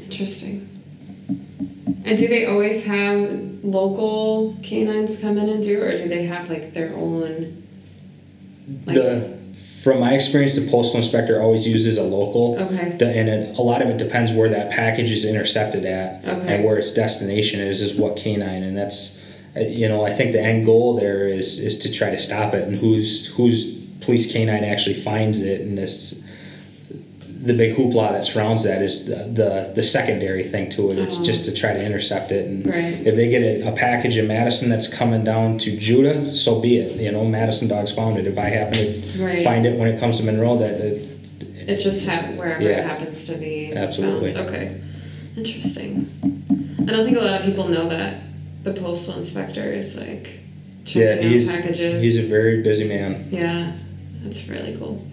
Interesting. 0.00 0.68
And 2.04 2.16
do 2.16 2.28
they 2.28 2.46
always 2.46 2.86
have 2.86 3.64
local 3.64 4.56
canines 4.62 5.18
come 5.18 5.38
in 5.38 5.48
and 5.48 5.62
do, 5.62 5.82
or 5.82 5.90
do 5.96 6.08
they 6.08 6.24
have 6.24 6.48
like 6.48 6.72
their 6.72 6.94
own? 6.94 7.64
Like, 8.84 8.96
the 8.96 9.35
from 9.86 10.00
my 10.00 10.14
experience, 10.14 10.56
the 10.56 10.68
postal 10.68 10.96
inspector 10.96 11.40
always 11.40 11.64
uses 11.64 11.96
a 11.96 12.02
local. 12.02 12.58
Okay. 12.60 12.90
And 12.90 13.28
it, 13.28 13.56
a 13.56 13.62
lot 13.62 13.82
of 13.82 13.88
it 13.88 13.98
depends 13.98 14.32
where 14.32 14.48
that 14.48 14.72
package 14.72 15.12
is 15.12 15.24
intercepted 15.24 15.84
at 15.84 16.24
Okay. 16.24 16.56
and 16.56 16.64
where 16.64 16.76
its 16.76 16.92
destination 16.92 17.60
is, 17.60 17.82
is 17.82 17.94
what 17.94 18.16
canine. 18.16 18.64
And 18.64 18.76
that's, 18.76 19.24
uh, 19.56 19.60
you 19.60 19.88
know, 19.88 20.04
I 20.04 20.12
think 20.12 20.32
the 20.32 20.42
end 20.42 20.66
goal 20.66 20.96
there 20.96 21.28
is 21.28 21.60
is 21.60 21.78
to 21.78 21.92
try 21.92 22.10
to 22.10 22.18
stop 22.18 22.52
it 22.52 22.66
and 22.66 22.76
whose 22.76 23.28
whose 23.36 23.76
police 24.00 24.32
canine 24.32 24.64
actually 24.64 25.00
finds 25.00 25.40
it. 25.40 25.60
And 25.60 25.78
this, 25.78 26.20
the 27.42 27.52
big 27.52 27.76
hoopla 27.76 28.12
that 28.12 28.24
surrounds 28.24 28.64
that 28.64 28.82
is 28.82 29.06
the 29.06 29.16
the, 29.32 29.72
the 29.74 29.82
secondary 29.82 30.42
thing 30.44 30.68
to 30.70 30.90
it. 30.90 30.98
It's 30.98 31.20
Oh. 31.20 31.24
just 31.24 31.44
to 31.44 31.52
try 31.52 31.72
to 31.74 31.84
intercept 31.84 32.32
it. 32.32 32.46
And 32.46 32.66
Right. 32.66 32.94
if 33.06 33.14
they 33.14 33.28
get 33.28 33.42
a, 33.42 33.68
a 33.68 33.72
package 33.72 34.16
in 34.16 34.26
Madison 34.26 34.68
that's 34.70 34.88
coming 34.92 35.22
down 35.24 35.58
to 35.58 35.70
Juda, 35.76 36.32
so 36.32 36.60
be 36.60 36.78
it. 36.78 36.98
You 37.00 37.12
know, 37.12 37.24
Madison 37.24 37.68
dogs 37.68 37.92
found 37.92 38.18
it. 38.18 38.26
If 38.26 38.38
I 38.38 38.48
happen 38.48 38.78
to 39.12 39.24
Right. 39.24 39.44
find 39.44 39.66
it 39.66 39.78
when 39.78 39.88
it 39.88 40.00
comes 40.00 40.18
to 40.18 40.24
Monroe, 40.24 40.56
that, 40.58 40.78
that 40.78 40.94
It 41.72 41.76
just 41.78 42.06
ha- 42.06 42.28
wherever 42.36 42.62
Yeah. 42.62 42.78
it 42.80 42.84
happens 42.84 43.26
to 43.26 43.34
be. 43.34 43.72
Absolutely. 43.74 44.28
Found. 44.32 44.48
Okay. 44.48 44.70
Interesting. 45.36 46.08
I 46.88 46.92
don't 46.92 47.04
think 47.04 47.18
a 47.18 47.20
lot 47.20 47.40
of 47.40 47.46
people 47.46 47.68
know 47.68 47.88
that 47.88 48.14
the 48.62 48.72
postal 48.72 49.14
inspector 49.18 49.72
is 49.72 49.96
like 49.96 50.30
yeah, 50.86 51.16
checking 51.16 51.30
he's 51.30 51.48
out 51.50 51.56
packages. 51.62 52.02
he's 52.04 52.24
a 52.24 52.28
very 52.28 52.62
busy 52.62 52.84
man. 52.88 53.26
Yeah, 53.30 53.72
that's 54.24 54.48
really 54.48 54.76
cool. 54.76 55.04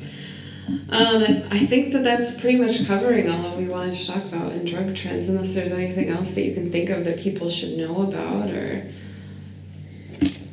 Um, 0.89 1.23
I 1.52 1.60
think 1.65 1.91
that 1.93 2.04
that's 2.04 2.39
pretty 2.39 2.58
much 2.58 2.86
covering 2.88 3.30
all 3.30 3.41
that 3.43 3.58
we 3.58 3.67
wanted 3.67 3.93
to 3.93 4.08
talk 4.08 4.23
about 4.26 4.54
in 4.54 4.63
drug 4.63 4.95
trends, 4.95 5.28
unless 5.28 5.54
there's 5.54 5.71
anything 5.71 6.10
else 6.10 6.32
that 6.32 6.43
you 6.43 6.54
can 6.54 6.71
think 6.71 6.89
of 6.89 7.04
that 7.06 7.19
people 7.19 7.49
should 7.49 7.78
know 7.78 8.02
about 8.04 8.49
or. 8.49 8.91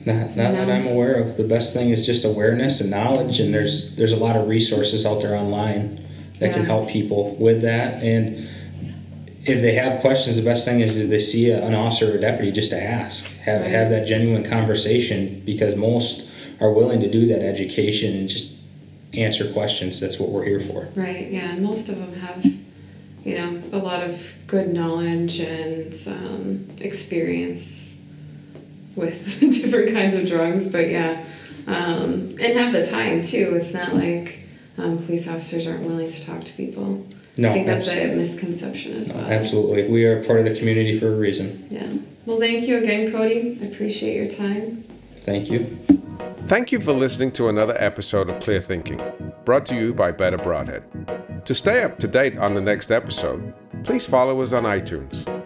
Not, 0.06 0.34
not 0.34 0.52
that 0.52 0.70
I'm 0.70 0.86
aware 0.86 1.14
of. 1.14 1.36
The 1.36 1.44
best 1.44 1.74
thing 1.74 1.90
is 1.90 2.06
just 2.06 2.24
awareness 2.24 2.80
and 2.80 2.90
knowledge, 2.90 3.38
and 3.38 3.52
there's 3.52 3.94
there's 3.96 4.12
a 4.12 4.16
lot 4.16 4.34
of 4.34 4.48
resources 4.48 5.04
out 5.04 5.20
there 5.20 5.36
online 5.36 6.02
that 6.38 6.54
can 6.54 6.64
help 6.64 6.88
people 6.88 7.36
with 7.36 7.60
that. 7.62 8.02
And 8.02 8.48
if 9.44 9.60
they 9.60 9.74
have 9.74 10.00
questions, 10.00 10.36
the 10.36 10.42
best 10.42 10.64
thing 10.64 10.80
is 10.80 10.96
if 10.96 11.10
they 11.10 11.20
see 11.20 11.50
a, 11.50 11.62
an 11.64 11.74
officer 11.74 12.14
or 12.14 12.18
deputy, 12.18 12.50
just 12.50 12.70
to 12.70 12.82
ask, 12.82 13.26
have 13.40 13.60
Right. 13.60 13.70
have 13.70 13.90
that 13.90 14.06
genuine 14.06 14.42
conversation, 14.42 15.42
because 15.44 15.76
most 15.76 16.28
are 16.60 16.72
willing 16.72 17.00
to 17.00 17.10
do 17.10 17.26
that 17.26 17.42
education 17.42 18.16
and 18.16 18.28
just 18.28 18.54
answer 19.14 19.50
questions. 19.52 20.00
That's 20.00 20.18
what 20.18 20.30
we're 20.30 20.44
here 20.44 20.60
for. 20.60 20.88
Right, 20.94 21.30
yeah, 21.30 21.52
and 21.52 21.62
most 21.62 21.88
of 21.88 21.98
them 21.98 22.12
have, 22.14 22.44
you 23.24 23.36
know, 23.36 23.62
a 23.72 23.78
lot 23.78 24.02
of 24.02 24.32
good 24.46 24.72
knowledge 24.72 25.40
and 25.40 25.94
um, 26.06 26.68
experience 26.78 28.08
with 28.96 29.40
different 29.40 29.92
kinds 29.92 30.14
of 30.14 30.26
drugs, 30.26 30.68
but 30.68 30.88
yeah, 30.88 31.24
um, 31.66 32.36
and 32.40 32.58
have 32.58 32.72
the 32.72 32.84
time 32.84 33.22
too. 33.22 33.52
It's 33.54 33.74
not 33.74 33.94
like 33.94 34.40
um, 34.78 34.98
police 34.98 35.28
officers 35.28 35.66
aren't 35.66 35.82
willing 35.82 36.10
to 36.10 36.24
talk 36.24 36.44
to 36.44 36.52
people. 36.52 37.06
No, 37.36 37.50
I 37.50 37.52
think 37.52 37.66
that's 37.66 37.88
a 37.88 38.14
misconception 38.14 38.96
as 38.96 39.12
well. 39.12 39.24
absolutely. 39.24 39.88
We 39.88 40.04
are 40.04 40.22
part 40.24 40.40
of 40.40 40.44
the 40.46 40.54
community 40.58 40.98
for 40.98 41.08
a 41.12 41.16
reason. 41.16 41.66
Yeah. 41.70 41.88
Well, 42.26 42.38
thank 42.38 42.66
you 42.66 42.78
again, 42.78 43.10
Cody. 43.10 43.58
I 43.62 43.66
appreciate 43.66 44.16
your 44.16 44.28
time. 44.28 44.84
Thank 45.22 45.50
you. 45.50 45.78
Thank 46.46 46.72
you 46.72 46.80
for 46.80 46.92
listening 46.92 47.30
to 47.32 47.48
another 47.48 47.76
episode 47.78 48.28
of 48.28 48.40
Clear 48.40 48.60
Thinking, 48.60 49.00
brought 49.44 49.64
to 49.66 49.76
you 49.76 49.94
by 49.94 50.10
Better 50.10 50.36
Brodhead. 50.36 51.44
To 51.44 51.54
stay 51.54 51.82
up 51.82 51.98
to 52.00 52.08
date 52.08 52.36
on 52.38 52.54
the 52.54 52.60
next 52.60 52.90
episode, 52.90 53.54
please 53.84 54.06
follow 54.06 54.40
us 54.40 54.52
on 54.52 54.64
iTunes. 54.64 55.39